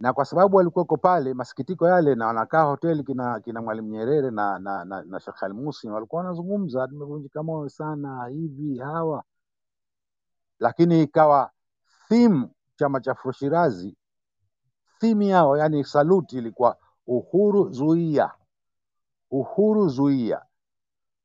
na 0.00 0.12
kwa 0.12 0.24
sababu 0.24 0.56
walikuweko 0.56 0.96
pale 0.96 1.34
masikitiko 1.34 1.88
yale, 1.88 2.14
na 2.14 2.26
wanakaa 2.26 2.62
hoteli 2.62 3.04
kina, 3.04 3.40
kina 3.40 3.62
Mwalimu 3.62 3.88
Nyerere 3.88 4.30
na, 4.30 4.58
na, 4.58 4.84
na, 4.84 5.02
na 5.02 5.20
Sheikh 5.20 5.42
Ali 5.42 5.54
Muhsin 5.54 5.90
walikuwa 5.90 6.22
wanazungumza, 6.22 6.88
tumevunjika 6.88 7.42
moyo 7.42 7.68
sana 7.68 8.26
hivi 8.26 8.78
hawa, 8.78 9.24
lakini 10.58 11.02
ikawa 11.02 11.50
theme 12.08 12.48
chama 12.76 13.00
cha 13.00 13.12
Afro 13.12 13.32
Shirazi 13.32 13.96
theme 15.00 15.26
yao, 15.26 15.56
yani 15.56 15.84
saluti 15.84 16.38
ilikuwa 16.38 16.76
uhuru 17.06 17.70
zuia, 17.72 18.30
uhuru 19.30 19.88
zuia. 19.88 20.42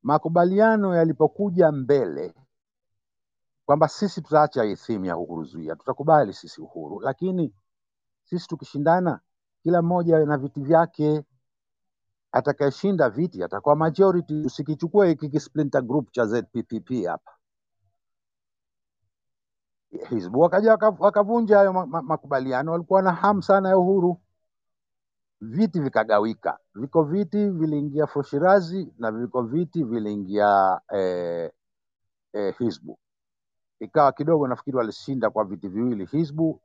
Makubaliano 0.04 0.96
yalipokuja 0.96 1.72
mbele 1.72 2.34
kwamba 3.66 3.88
sisi 3.88 4.22
tutaacha 4.22 4.64
hii 4.64 4.76
theme 4.76 5.08
ya 5.08 5.18
uhuru 5.18 5.44
zuia, 5.44 5.76
tutakubali 5.76 6.34
sisi 6.34 6.62
uhuru, 6.62 7.00
lakini 7.00 7.54
sisi 8.34 8.48
tukishindana, 8.48 9.20
kila 9.64 9.82
mmoja 9.82 10.20
na 10.20 10.38
viti 10.38 10.60
vyake. 10.62 11.24
Atakayeshinda 12.32 13.10
viti 13.10 13.44
atakuwa 13.44 13.76
majority. 13.76 14.42
Usikichukue 14.46 15.10
hiki 15.10 15.30
kisplinter 15.30 15.82
group 15.82 16.12
cha 16.12 16.26
ZPPP 16.26 17.06
hapa. 17.08 17.32
Hizbu 20.10 20.40
wakaja 20.40 20.72
waka- 20.72 20.96
wakavunja 21.00 21.58
hayo 21.58 21.74
ma- 21.74 21.86
ma- 21.86 22.02
makubaliano, 22.02 22.72
walikuwa 22.72 23.02
na 23.02 23.12
hamu 23.12 23.42
sana 23.44 23.70
ya 23.70 23.78
uhuru, 23.78 24.22
viti 25.42 25.80
vikagawika, 25.80 26.60
viko 26.76 27.04
viti 27.04 27.50
viliingia 27.50 28.08
Foshirazi 28.08 28.94
na 28.98 29.12
viko 29.12 29.42
viti 29.44 29.84
viliingia 29.84 30.80
eh, 30.94 31.52
eh, 32.34 32.56
Hizbu. 32.58 33.00
Ikawa 33.80 34.12
kidogo 34.12 34.48
nafikiri 34.48 34.78
walishinda 34.78 35.30
kwa 35.30 35.44
viti 35.46 35.68
viwili, 35.68 36.06
Hizbu 36.06 36.62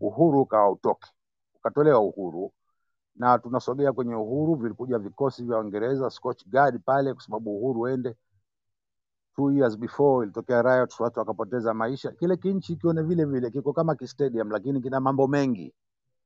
uhuru 0.00 0.40
ukawa 0.40 0.70
utoke, 0.70 1.08
ukatolewa 1.54 2.00
uhuru 2.00 2.52
na 3.16 3.38
tunasogea 3.38 3.92
kwenye 3.92 4.14
uhuru. 4.14 4.54
Vilikuja 4.54 4.98
vikosi 4.98 5.44
vya 5.44 5.58
Uingereza 5.58 6.10
Scotch 6.10 6.46
Guard 6.48 6.80
pale, 6.84 7.14
kwa 7.14 7.22
sababu 7.22 7.56
uhuru 7.56 7.80
uende. 7.80 8.14
Two 9.36 9.52
years 9.52 9.78
before 9.78 10.24
ilitokea 10.26 10.62
riots, 10.62 11.00
watu 11.00 11.18
wakapoteza 11.18 11.74
maisha. 11.74 12.12
Kile 12.12 12.36
kinchi 12.36 12.76
kione 12.76 13.02
vile 13.02 13.24
vile 13.24 13.50
kiko 13.50 13.72
kama 13.72 13.94
kistadium, 13.94 14.50
lakini 14.50 14.80
kina 14.80 15.00
mambo 15.00 15.26
mengi. 15.28 15.74